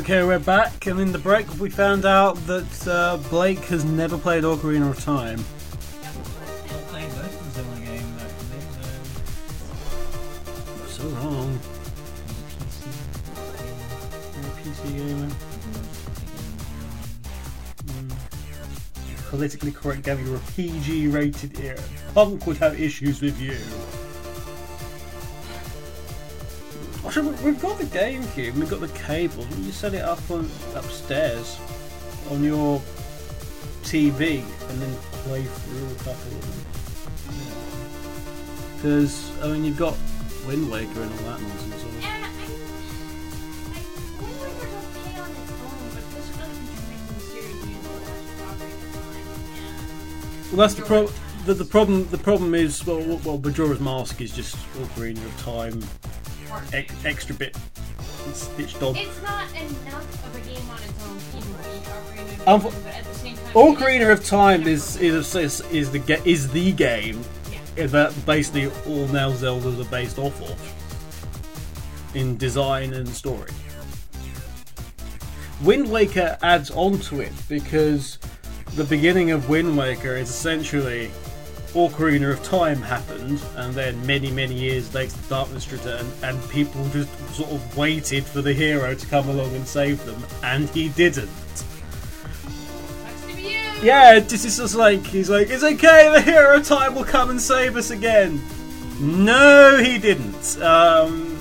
Okay, 0.00 0.22
we're 0.24 0.38
back, 0.38 0.86
and 0.86 0.98
in 0.98 1.12
the 1.12 1.18
break 1.18 1.46
we 1.60 1.68
found 1.68 2.06
out 2.06 2.34
that 2.46 2.88
uh, 2.88 3.18
Blake 3.28 3.62
has 3.66 3.84
never 3.84 4.16
played 4.16 4.44
Ocarina 4.44 4.88
of 4.88 4.98
Time. 5.04 5.38
So 10.88 11.06
wrong. 11.08 11.60
PC. 14.56 14.96
Gamer. 14.96 15.28
Politically 19.28 19.70
correct 19.70 20.06
you're 20.06 20.36
a 20.36 20.40
PG 20.56 21.08
rated 21.08 21.60
era. 21.60 21.78
Punk 22.14 22.46
would 22.46 22.56
have 22.56 22.80
issues 22.80 23.20
with 23.20 23.38
you. 23.38 23.58
We- 27.16 27.22
we've 27.44 27.60
got 27.60 27.78
the 27.78 27.84
GameCube, 27.86 28.54
we've 28.54 28.70
got 28.70 28.80
the 28.80 28.88
cable. 28.88 29.44
You 29.62 29.72
set 29.72 29.94
it 29.94 30.02
up 30.02 30.20
on 30.30 30.48
upstairs 30.76 31.56
on 32.30 32.44
your 32.44 32.80
TV 33.82 34.44
and 34.68 34.80
then 34.82 34.94
play 35.24 35.42
through 35.42 35.88
a 35.90 35.94
couple 35.96 36.12
of 36.12 36.40
them. 36.42 36.66
Because, 38.76 39.30
I 39.42 39.48
mean, 39.48 39.64
you've 39.64 39.76
got 39.76 39.96
Wind 40.46 40.70
Waker 40.70 41.02
and 41.02 41.10
all 41.10 41.18
that 41.26 41.40
nonsense. 41.42 41.82
on 41.82 41.88
it. 41.90 42.04
And 42.04 42.04
I, 42.04 42.28
I 42.28 42.30
Wind 44.22 44.40
Waker's 44.40 44.74
okay 44.96 45.18
on 45.18 45.30
its 45.30 45.50
own, 45.50 45.90
but 45.90 46.04
this 46.14 46.28
doesn't 46.38 46.68
make 46.88 47.02
the 47.08 47.20
series 47.20 47.54
use 47.66 47.84
a 47.84 47.88
lot 47.90 48.02
of 48.06 48.08
Ocarina 48.38 49.34
of 49.34 49.42
Time. 49.58 50.50
Well, 50.52 50.58
that's 50.58 50.74
the 50.74 50.82
problem. 50.82 51.12
The, 51.44 51.54
the 51.54 51.64
problem. 51.64 52.08
The 52.10 52.18
problem 52.18 52.54
is 52.54 52.86
well, 52.86 53.00
well, 53.00 53.20
well, 53.24 53.38
Majora's 53.38 53.80
Mask 53.80 54.20
is 54.20 54.30
just 54.30 54.56
Ocarina 54.74 55.24
of 55.24 55.36
Time, 55.42 55.82
Ex, 56.72 56.94
extra 57.04 57.34
bit 57.34 57.56
stitched 58.34 58.82
on. 58.82 58.96
it's 58.96 59.22
not 59.22 59.48
enough 59.54 60.26
of 60.26 60.36
a 60.36 60.40
game 60.40 60.68
on 60.70 60.78
its 60.82 61.04
own 61.06 61.18
to 61.18 61.36
even 61.38 61.54
of 62.42 62.48
Um, 62.48 62.60
Time, 62.60 62.72
but 62.84 62.94
at 62.94 63.04
the 63.04 63.14
same 63.14 63.36
time, 63.36 63.52
Ocarina 63.54 64.12
of 64.12 64.24
Time 64.24 64.66
is 64.66 64.96
is 64.96 65.34
is, 65.34 65.60
is 65.72 65.90
the 65.90 65.98
ga- 65.98 66.22
is 66.24 66.48
the 66.50 66.72
game 66.72 67.22
Yeah. 67.76 67.86
that 67.86 68.26
basically 68.26 68.66
all 68.86 69.06
now 69.08 69.30
Zeldas 69.32 69.80
are 69.80 69.90
based 69.90 70.18
off 70.18 70.40
of 70.42 70.56
in 72.14 72.36
design 72.36 72.92
and 72.94 73.08
story. 73.08 73.50
Wind 75.62 75.90
Waker 75.90 76.38
adds 76.42 76.70
on 76.70 76.98
to 77.00 77.20
it 77.20 77.32
because 77.48 78.18
the 78.76 78.84
beginning 78.84 79.30
of 79.30 79.48
Wind 79.48 79.76
Waker 79.76 80.16
is 80.16 80.28
essentially 80.30 81.10
Ocarina 81.74 82.32
of 82.32 82.42
Time 82.42 82.82
happened, 82.82 83.40
and 83.56 83.74
then 83.74 84.04
many, 84.06 84.30
many 84.30 84.54
years 84.54 84.92
later, 84.92 85.16
Darkness 85.28 85.70
returned, 85.70 86.10
and 86.22 86.50
people 86.50 86.84
just 86.88 87.08
sort 87.34 87.50
of 87.50 87.76
waited 87.76 88.24
for 88.24 88.42
the 88.42 88.52
hero 88.52 88.94
to 88.94 89.06
come 89.06 89.28
along 89.28 89.54
and 89.54 89.66
save 89.66 90.04
them, 90.04 90.22
and 90.42 90.68
he 90.70 90.88
didn't. 90.90 91.28
Sucks 91.54 93.26
to 93.26 93.36
be. 93.36 93.58
Yeah, 93.82 94.18
this 94.18 94.44
is 94.44 94.56
just 94.56 94.74
like 94.74 95.04
he's 95.06 95.30
like, 95.30 95.48
it's 95.48 95.62
okay, 95.62 96.10
the 96.12 96.20
hero 96.20 96.56
of 96.56 96.66
time 96.66 96.94
will 96.94 97.04
come 97.04 97.30
and 97.30 97.40
save 97.40 97.76
us 97.76 97.90
again. 97.90 98.42
No, 99.00 99.78
he 99.82 99.98
didn't. 99.98 100.60
Um, 100.60 101.38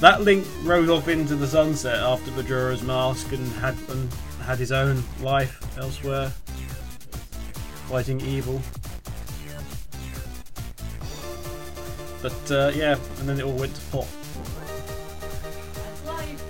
that 0.00 0.20
Link 0.20 0.46
rode 0.62 0.90
off 0.90 1.08
into 1.08 1.34
the 1.34 1.46
sunset 1.46 1.98
after 1.98 2.30
Majora's 2.32 2.82
Mask 2.82 3.32
and 3.32 3.46
had 3.54 3.74
and 3.88 4.12
had 4.42 4.58
his 4.58 4.70
own 4.70 5.02
life 5.20 5.58
elsewhere, 5.78 6.28
fighting 7.88 8.20
evil. 8.20 8.60
But 12.22 12.50
uh, 12.50 12.72
yeah, 12.74 12.96
and 13.20 13.28
then 13.28 13.38
it 13.38 13.44
all 13.44 13.52
went 13.52 13.74
to 13.74 13.80
pot. 13.92 14.08
That's 15.74 16.04
life. 16.06 16.42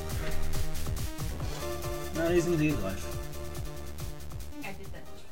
That 2.14 2.31
is 2.33 2.47
indeed 2.47 2.79
life. 2.81 3.05
I 4.62 4.73
did 4.73 4.87
that 4.93 5.05
just 5.12 5.27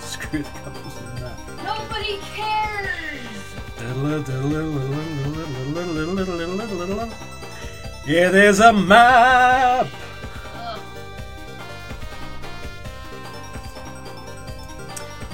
for 0.00 0.26
Screw 0.26 0.42
the 0.42 0.50
couples 0.50 0.96
and 0.98 1.18
that. 1.18 1.38
Nobody 1.64 2.18
cares. 2.34 2.88
Yeah, 8.06 8.30
there's 8.30 8.60
a 8.60 8.72
map. 8.72 9.86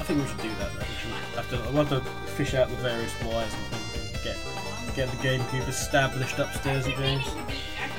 Think 0.08 0.22
we 0.22 0.28
should 0.28 0.40
do 0.40 0.48
that. 0.58 0.72
Though. 0.72 0.80
We 0.80 0.94
should 0.94 1.10
have 1.36 1.50
to. 1.50 1.68
I 1.68 1.70
want 1.70 1.90
to 1.90 2.00
fish 2.34 2.54
out 2.54 2.70
the 2.70 2.76
various 2.76 3.12
wires 3.22 3.52
and 3.52 3.62
things 3.64 4.14
and 4.14 4.24
get 4.24 4.36
get 4.96 5.10
the 5.10 5.16
GameCube 5.28 5.68
established 5.68 6.38
upstairs 6.38 6.86
but 6.86 6.94
haven't 6.94 7.94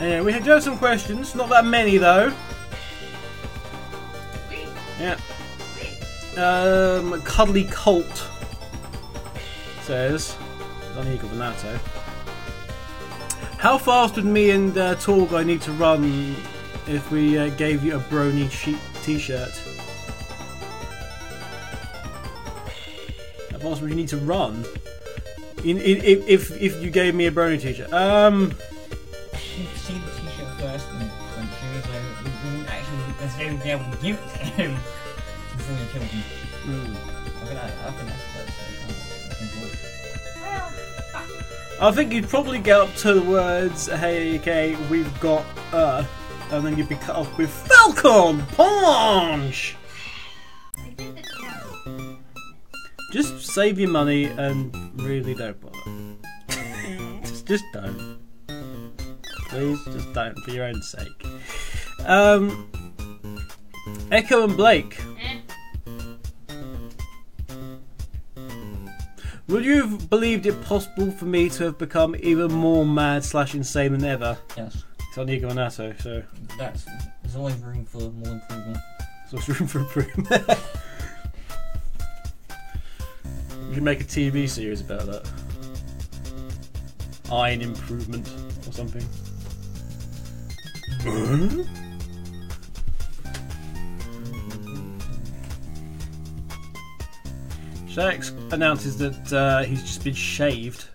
Yeah, 0.00 0.22
we 0.22 0.32
have 0.32 0.62
some 0.62 0.78
questions. 0.78 1.34
Not 1.34 1.50
that 1.50 1.66
many 1.66 1.98
though. 1.98 2.32
Yeah. 4.98 5.18
Um, 6.38 7.20
Cuddly 7.22 7.64
Colt 7.64 8.28
says, 9.82 10.36
on 10.96 11.06
Eagle 11.06 11.28
Bonato. 11.28 11.78
How 13.58 13.76
fast 13.76 14.16
would 14.16 14.24
me 14.24 14.50
and 14.50 14.76
uh, 14.76 14.94
Tall 14.94 15.26
need 15.42 15.60
to 15.62 15.72
run 15.72 16.34
if 16.86 17.10
we 17.10 17.38
uh, 17.38 17.48
gave 17.50 17.84
you 17.84 17.96
a 17.96 18.00
brony 18.00 18.50
sheet 18.50 18.78
t-shirt? 19.02 19.50
How 23.50 23.58
fast 23.58 23.82
you 23.82 23.88
need 23.94 24.08
to 24.08 24.18
run? 24.18 24.64
In, 25.64 25.78
in, 25.78 26.04
if, 26.04 26.28
if 26.28 26.60
if 26.60 26.82
you 26.82 26.90
gave 26.90 27.14
me 27.14 27.26
a 27.26 27.30
brony 27.32 27.60
t-shirt, 27.60 27.92
um, 27.92 28.52
see 29.76 29.94
the 29.94 30.10
t-shirt 30.10 30.60
first 30.60 30.88
and 30.90 31.00
then 31.00 31.10
choose 31.60 31.84
so 31.84 31.92
you 31.92 32.32
wouldn't 32.44 32.68
actually 32.68 32.98
necessarily 33.20 33.56
be 33.58 33.70
able 33.70 33.90
to 33.90 33.96
give 34.02 34.16
it 34.16 34.28
to 34.32 34.44
him 34.60 34.74
before 35.56 35.76
you 35.78 35.86
killed 35.92 36.04
him. 36.04 36.22
hmm. 36.64 36.96
I 37.42 37.46
think, 37.46 37.60
that, 37.60 37.72
I 37.86 37.90
think 37.92 38.08
that's 38.08 38.24
that's 38.34 38.56
kind 38.80 39.64
of 39.64 39.72
Well, 40.42 40.68
fuck. 41.12 41.82
I 41.82 41.92
think 41.92 42.12
you'd 42.12 42.28
probably 42.28 42.58
get 42.58 42.80
up 42.80 42.94
to 42.96 43.14
the 43.14 43.22
words, 43.22 43.86
"Hey, 43.86 44.38
okay, 44.38 44.76
we've 44.90 45.20
got 45.20 45.44
uh," 45.72 46.04
and 46.50 46.64
then 46.64 46.76
you'd 46.76 46.88
be 46.88 46.96
cut 46.96 47.16
off 47.16 47.38
with 47.38 47.50
Falcon 47.50 48.44
Punch. 48.48 49.76
Just 53.12 53.46
save 53.46 53.78
your 53.78 53.90
money 53.90 54.24
and 54.24 54.74
really 55.00 55.34
don't 55.34 55.60
bother. 55.60 55.78
just, 57.22 57.46
just 57.46 57.64
don't. 57.72 58.18
Please, 59.48 59.78
just 59.84 60.12
don't 60.12 60.36
for 60.40 60.50
your 60.50 60.64
own 60.64 60.82
sake. 60.82 61.26
Um, 62.06 62.68
Echo 64.10 64.44
and 64.44 64.56
Blake, 64.56 65.00
would 69.46 69.64
you 69.64 69.82
have 69.82 70.10
believed 70.10 70.46
it 70.46 70.60
possible 70.64 71.10
for 71.12 71.26
me 71.26 71.48
to 71.50 71.64
have 71.64 71.78
become 71.78 72.16
even 72.20 72.52
more 72.52 72.84
mad 72.84 73.24
slash 73.24 73.54
insane 73.54 73.92
than 73.92 74.04
ever? 74.04 74.36
Yes, 74.56 74.84
It's 75.14 75.18
on 75.20 75.30
Ego 75.30 75.48
Anato, 75.48 76.02
so 76.02 76.24
that's 76.58 76.86
there's 77.22 77.36
always 77.36 77.54
room 77.58 77.84
for 77.84 78.10
more 78.10 78.32
improvement. 78.32 78.78
so 79.30 79.36
there's 79.36 79.60
room 79.60 79.68
for 79.68 79.78
improvement. 79.78 80.28
we 83.68 83.74
should 83.74 83.84
make 83.84 84.00
a 84.00 84.04
TV 84.04 84.48
series 84.48 84.80
about 84.80 85.06
that. 85.06 85.30
Iron 87.30 87.62
improvement 87.62 88.28
or 88.66 88.72
something. 88.72 89.06
Shax 97.86 98.52
announces 98.52 98.98
that 98.98 99.32
uh, 99.32 99.62
he's 99.62 99.82
just 99.82 100.02
been 100.02 100.12
shaved. 100.12 100.88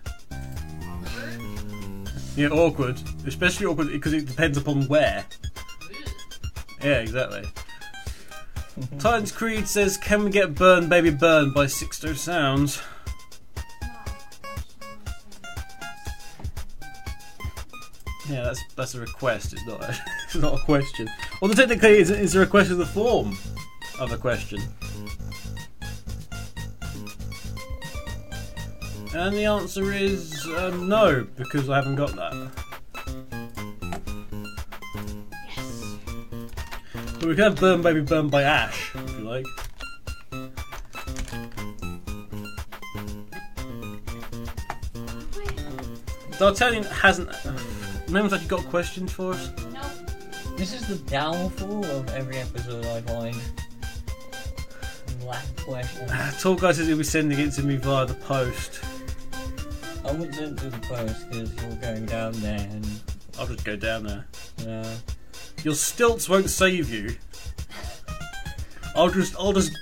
Yeah, 2.36 2.48
awkward. 2.48 3.00
Especially 3.26 3.66
awkward 3.66 3.88
because 3.88 4.12
it 4.12 4.26
depends 4.26 4.56
upon 4.56 4.86
where. 4.86 5.24
Yeah, 6.82 7.00
exactly. 7.00 7.44
Titans 8.98 9.32
Creed 9.32 9.68
says, 9.68 9.96
"Can 9.98 10.24
we 10.24 10.30
get 10.30 10.54
Burn 10.54 10.88
Baby 10.88 11.10
Burn 11.10 11.52
by 11.52 11.66
Sixto 11.66 12.16
Sounds?" 12.16 12.80
Yeah, 18.28 18.44
that's 18.44 18.62
that's 18.76 18.94
a 18.94 19.00
request. 19.00 19.52
It's 19.52 19.66
not 19.66 19.82
a, 19.82 19.96
it's 20.24 20.36
not 20.36 20.54
a 20.54 20.64
question. 20.64 21.08
Well, 21.42 21.52
technically, 21.52 21.98
it's, 21.98 22.10
it's 22.10 22.34
a 22.34 22.38
request 22.38 22.70
of 22.70 22.78
the 22.78 22.86
form 22.86 23.36
of 23.98 24.12
a 24.12 24.16
question. 24.16 24.60
And 29.12 29.34
the 29.34 29.44
answer 29.44 29.92
is 29.92 30.46
uh, 30.46 30.70
no, 30.70 31.26
because 31.36 31.68
I 31.68 31.76
haven't 31.76 31.96
got 31.96 32.14
that. 32.14 32.50
Yes. 35.48 35.96
But 37.18 37.28
we 37.28 37.34
can 37.34 37.44
have 37.44 37.56
Burn 37.56 37.82
Baby 37.82 38.02
Burn 38.02 38.28
by 38.28 38.42
Ash, 38.42 38.92
if 38.94 39.18
you 39.18 39.24
like. 39.24 39.46
D'Artagnan 46.38 46.84
hasn't. 46.84 47.28
No 48.08 48.20
one's 48.20 48.32
actually 48.32 48.48
got 48.48 48.64
questions 48.66 49.12
for 49.12 49.32
us. 49.32 49.50
No. 49.72 49.82
This 50.56 50.72
is 50.72 50.86
the 50.88 50.96
downfall 51.10 51.84
of 51.84 52.08
every 52.14 52.38
episode 52.38 52.86
I 52.86 53.00
find. 53.02 53.36
Lack 55.26 55.44
questions. 55.56 56.42
Tall 56.42 56.54
guy 56.54 56.72
says 56.72 56.86
he'll 56.86 56.96
be 56.96 57.04
sending 57.04 57.38
it 57.38 57.50
to 57.52 57.62
me 57.62 57.76
via 57.76 58.06
the 58.06 58.14
post. 58.14 58.80
I 60.04 60.12
wouldn't 60.12 60.34
send 60.34 60.58
to 60.58 60.70
the 60.70 60.78
post 60.78 61.28
because 61.28 61.54
you're 61.54 61.74
going 61.76 62.06
down 62.06 62.32
there 62.40 62.58
and, 62.58 62.86
I'll 63.38 63.46
just 63.46 63.64
go 63.64 63.76
down 63.76 64.04
there. 64.04 64.26
know. 64.64 64.96
Your 65.62 65.74
stilts 65.74 66.28
won't 66.28 66.50
save 66.50 66.90
you. 66.90 67.16
I'll 68.94 69.10
just, 69.10 69.36
I'll 69.36 69.52
just, 69.52 69.72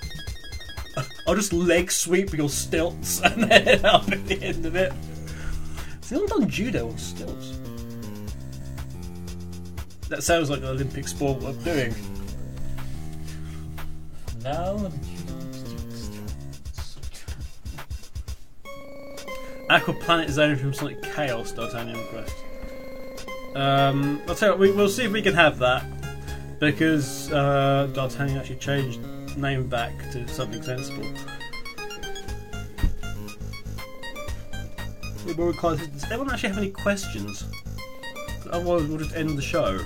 I'll 1.27 1.35
just 1.35 1.53
leg 1.53 1.91
sweep 1.91 2.33
your 2.33 2.49
stilts 2.49 3.21
and 3.23 3.43
then 3.43 3.85
I'll 3.85 4.05
be 4.05 4.13
at 4.13 4.27
the 4.27 4.41
end 4.43 4.65
of 4.65 4.75
it. 4.75 4.93
See, 6.01 6.15
I've 6.15 6.27
done 6.27 6.49
judo 6.49 6.89
on 6.89 6.97
stilts. 6.97 7.59
That 10.09 10.23
sounds 10.23 10.49
like 10.49 10.59
an 10.59 10.65
Olympic 10.65 11.07
sport 11.07 11.43
I'm 11.43 11.61
doing. 11.63 11.93
No. 14.43 14.91
Aqua 19.69 19.93
Planet 19.93 20.29
Zone 20.29 20.55
from 20.55 20.73
Sonic 20.73 21.01
Chaos, 21.13 21.51
D'Artagnan 21.51 21.97
request. 21.97 22.35
Um, 23.55 24.21
I'll 24.27 24.35
tell 24.35 24.49
you 24.49 24.53
what, 24.53 24.59
we, 24.59 24.71
we'll 24.71 24.89
see 24.89 25.05
if 25.05 25.11
we 25.11 25.21
can 25.21 25.33
have 25.35 25.59
that 25.59 25.85
because 26.59 27.31
uh, 27.31 27.87
D'Artagnan 27.93 28.37
actually 28.37 28.57
changed 28.57 28.99
name 29.37 29.67
back 29.67 29.93
to 30.11 30.27
something 30.27 30.61
sensible. 30.61 31.05
Quite- 35.57 35.77
Does 35.93 36.05
anyone 36.05 36.31
actually 36.31 36.49
have 36.49 36.57
any 36.57 36.71
questions? 36.71 37.43
Otherwise, 38.49 38.83
we'll 38.87 38.97
just 38.97 39.15
end 39.15 39.37
the 39.37 39.41
show 39.41 39.79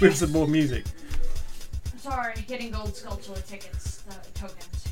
with 0.00 0.16
some 0.16 0.32
more 0.32 0.46
music. 0.48 0.84
Sorry, 1.98 2.34
getting 2.48 2.70
gold 2.70 2.92
Skulltula 2.94 3.46
tickets, 3.46 4.02
uh, 4.08 4.14
tokens. 4.34 4.88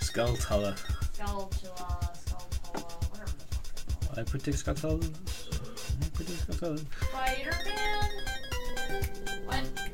Skull 0.00 0.36
Tuller. 0.36 0.74
Skulltula, 1.22 1.88
Skulltula, 2.24 2.82
whatever 3.10 3.32
the 3.38 3.44
fuck. 4.06 4.18
I 4.18 4.22
predict 4.24 4.58
Skull 4.58 4.74
Tullers. 4.74 5.10
I 6.02 6.08
predict 6.14 6.52
Skull 6.52 6.76
Spider-Man? 6.76 8.10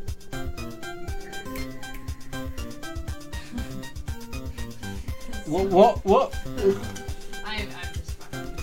What? 5.48 5.68
What? 5.70 6.04
What? 6.04 6.34
What? 6.34 6.36
I'm, 7.46 7.60
I'm 7.62 7.94
just 7.94 8.12
fucking. 8.20 8.56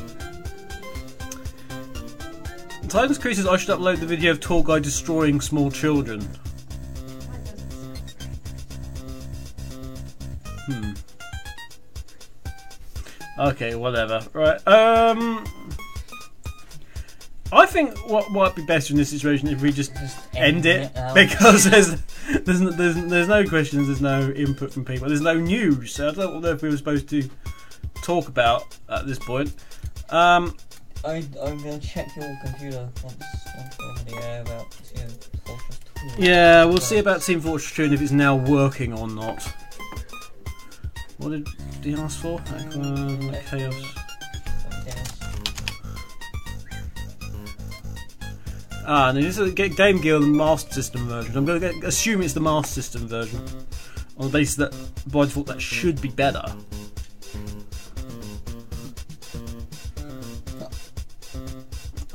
Titans 2.89 3.17
Crew 3.17 3.31
I 3.31 3.57
should 3.57 3.75
upload 3.75 3.99
the 3.99 4.05
video 4.05 4.29
of 4.29 4.39
tall 4.39 4.61
guy 4.61 4.77
destroying 4.77 5.41
small 5.41 5.71
children. 5.71 6.21
Okay, 13.45 13.75
whatever. 13.75 14.21
Right. 14.33 14.65
Um. 14.67 15.45
I 17.51 17.65
think 17.67 17.95
what 18.09 18.31
might 18.31 18.55
be 18.55 18.65
best 18.65 18.89
in 18.89 18.97
this 18.97 19.09
situation 19.09 19.47
if 19.47 19.61
we 19.61 19.71
just 19.71 19.93
Just 19.93 20.17
end 20.35 20.65
it 20.65 20.93
now. 20.95 21.13
because 21.13 21.63
there's 21.63 21.95
there's 22.43 22.59
no, 22.59 22.71
there's 22.71 22.95
there's 23.05 23.27
no 23.27 23.45
questions, 23.47 23.87
there's 23.87 24.01
no 24.01 24.31
input 24.31 24.73
from 24.73 24.83
people, 24.83 25.07
there's 25.07 25.21
no 25.21 25.35
news. 25.39 25.93
So 25.93 26.09
I 26.09 26.11
don't 26.11 26.41
know 26.41 26.49
if 26.49 26.61
we 26.63 26.69
were 26.69 26.77
supposed 26.77 27.07
to 27.09 27.29
talk 28.03 28.27
about 28.27 28.77
at 28.89 29.05
this 29.05 29.19
point. 29.19 29.53
Um. 30.09 30.57
I, 31.03 31.23
I'm 31.39 31.57
gonna 31.59 31.77
check 31.77 32.07
your 32.15 32.35
computer 32.43 32.89
once, 33.03 33.15
once 33.55 33.77
we're 33.79 34.15
the 34.19 34.25
air 34.25 34.41
about 34.41 34.71
Team 34.71 35.07
Fortress 35.45 35.79
2. 36.17 36.23
Yeah, 36.23 36.65
we'll 36.65 36.79
see 36.79 36.97
about 36.97 37.21
Team 37.21 37.41
Fortress 37.41 37.75
2 37.75 37.83
and 37.83 37.93
if 37.93 38.01
it's 38.01 38.11
now 38.11 38.35
working 38.35 38.91
or 38.91 39.07
not. 39.07 39.47
What 41.17 41.29
did 41.29 41.47
he 41.83 41.93
ask 41.93 42.19
for? 42.19 42.41
Aqua 42.41 43.41
Chaos. 43.49 43.75
Yes. 44.85 45.19
Ah, 48.85 49.11
no, 49.13 49.21
this 49.21 49.37
is 49.37 49.49
a 49.49 49.51
Game 49.51 50.01
Gear, 50.01 50.19
Master 50.19 50.73
System 50.73 51.07
version. 51.07 51.37
I'm 51.37 51.45
going 51.45 51.61
to 51.61 51.87
assume 51.87 52.21
it's 52.21 52.33
the 52.33 52.41
Master 52.41 52.81
System 52.81 53.07
version. 53.07 53.41
On 54.17 54.27
the 54.27 54.31
basis 54.31 54.55
that, 54.55 54.73
by 55.11 55.25
default, 55.25 55.47
that 55.47 55.61
should 55.61 56.01
be 56.01 56.09
better. 56.09 56.43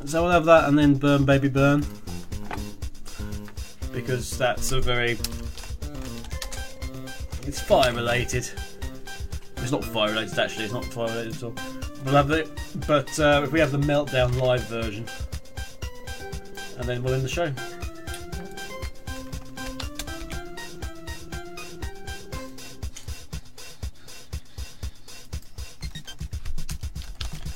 So 0.07 0.23
we'll 0.23 0.33
have 0.33 0.45
that 0.47 0.69
and 0.69 0.79
then 0.79 0.95
Burn 0.95 1.25
Baby 1.25 1.49
Burn. 1.49 1.85
Because 3.93 4.37
that's 4.37 4.73
a 4.73 4.81
very. 4.81 5.19
It's 7.47 7.61
fire 7.61 7.93
related. 7.93 8.51
It's 9.63 9.73
not 9.73 9.85
fire 9.85 10.11
related, 10.11 10.39
actually, 10.39 10.65
it's 10.65 10.75
not 10.75 10.85
fire 10.85 11.09
related 11.09 11.37
at 11.37 11.43
all. 11.43 11.55
We'll 12.05 12.15
have 12.15 12.31
it, 12.31 12.49
but 12.87 13.19
uh, 13.21 13.43
if 13.45 13.53
we 13.53 13.61
have 13.61 13.73
the 13.73 13.79
Meltdown 13.79 14.41
live 14.41 14.63
version, 14.65 15.07
and 16.79 16.89
then 16.89 17.03
we'll 17.03 17.15
end 17.15 17.23
the 17.23 17.29
show. 17.29 17.53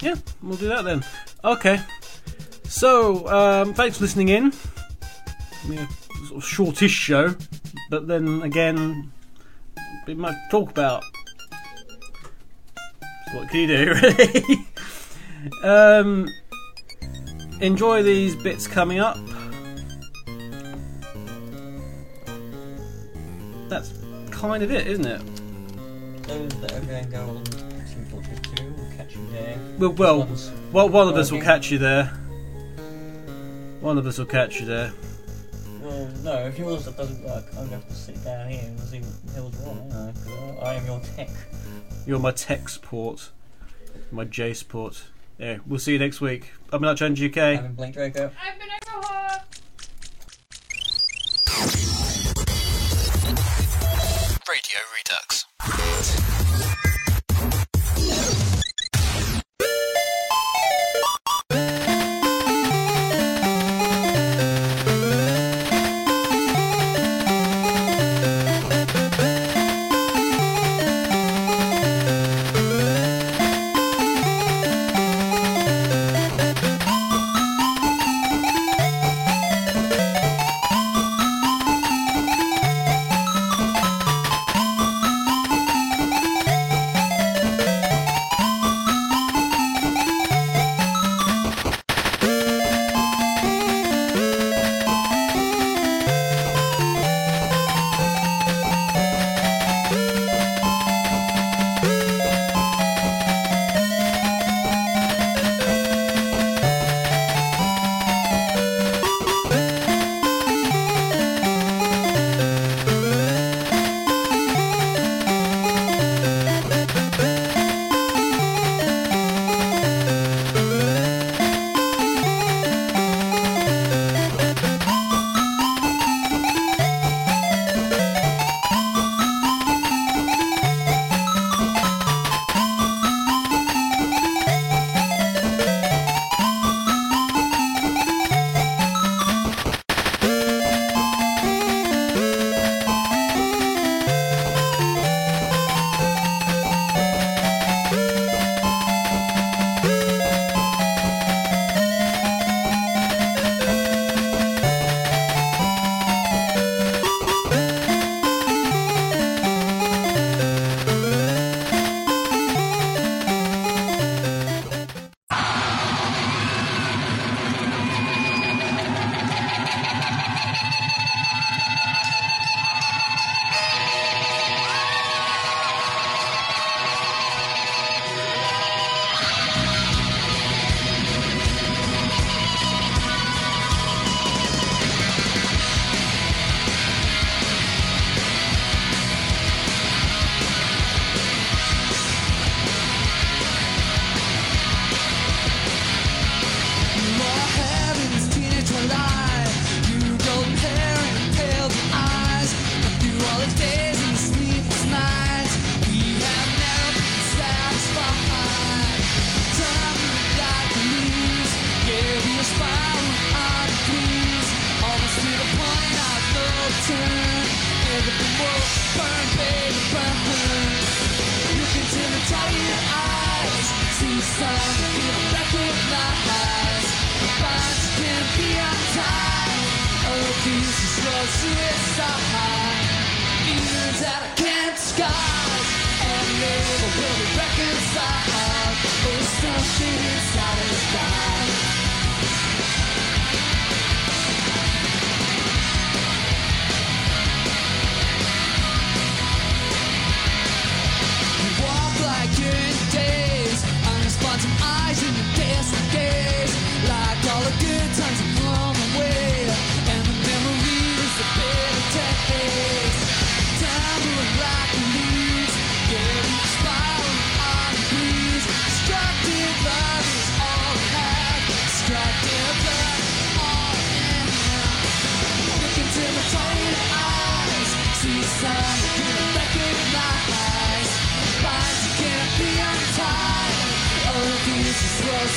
Yeah, 0.02 0.16
we'll 0.42 0.58
do 0.58 0.68
that 0.68 0.84
then. 0.84 1.02
Okay. 1.42 1.80
So, 2.64 3.26
um, 3.28 3.72
thanks 3.72 3.96
for 3.96 4.04
listening 4.04 4.28
in. 4.28 4.52
Sort 4.52 6.36
of 6.36 6.44
shortish 6.44 6.92
show, 6.92 7.34
but 7.88 8.06
then 8.06 8.42
again, 8.42 9.10
bit 10.04 10.18
much 10.18 10.36
talk 10.50 10.70
about. 10.70 11.02
What 13.34 13.48
can 13.50 13.60
you 13.60 13.66
do, 13.66 13.94
really? 14.02 14.66
um, 15.62 16.28
enjoy 17.60 18.02
these 18.02 18.36
bits 18.36 18.66
coming 18.66 18.98
up. 19.00 19.16
That's 23.68 23.92
kind 24.30 24.62
of 24.62 24.70
it, 24.70 24.86
isn't 24.86 25.06
it? 25.06 25.20
Those 26.28 26.48
that 26.60 26.72
are 26.72 26.80
going 26.80 27.04
to 27.04 27.10
go 27.10 27.20
on 27.22 27.44
Team 27.44 28.04
Fortress 28.10 28.40
2 28.56 28.64
will 28.72 28.96
catch 28.96 29.14
you 29.16 29.26
there. 29.32 29.58
Well, 29.78 29.92
well, 29.92 30.28
well 30.72 30.88
one 30.88 31.08
of 31.08 31.16
us 31.16 31.30
will 31.32 31.40
catch 31.40 31.70
you 31.70 31.78
there. 31.78 32.06
One 33.80 33.98
of 33.98 34.06
us 34.06 34.18
will 34.18 34.26
catch 34.26 34.60
you 34.60 34.66
there. 34.66 34.92
Well, 35.82 36.08
no, 36.22 36.46
if 36.46 36.58
yours 36.58 36.86
doesn't 36.86 37.22
work, 37.24 37.44
I'm 37.50 37.56
going 37.56 37.68
to 37.68 37.74
have 37.76 37.88
to 37.88 37.94
sit 37.94 38.22
down 38.24 38.48
here 38.48 38.62
and 38.64 38.80
see 38.80 39.00
what 39.00 39.26
the 39.26 39.32
hell's 39.32 39.56
wrong. 39.66 39.90
aren't 39.92 40.16
I? 40.16 40.20
'Cause 40.20 40.58
I 40.62 40.66
I 40.70 40.74
am 40.74 40.86
your 40.86 41.00
tech. 41.00 41.28
You're 42.06 42.18
my 42.18 42.32
tech 42.32 42.68
support, 42.68 43.30
my 44.12 44.24
J 44.24 44.52
support. 44.52 45.04
Yeah, 45.38 45.58
we'll 45.66 45.78
see 45.78 45.92
you 45.92 45.98
next 45.98 46.20
week. 46.20 46.52
I'm 46.70 46.82
not 46.82 46.98
Change 46.98 47.22
UK. 47.22 47.38
I'm 47.38 47.64
in 47.64 47.74
Blink 47.74 47.94
Draco. 47.94 48.30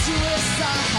Suicide. 0.08 0.97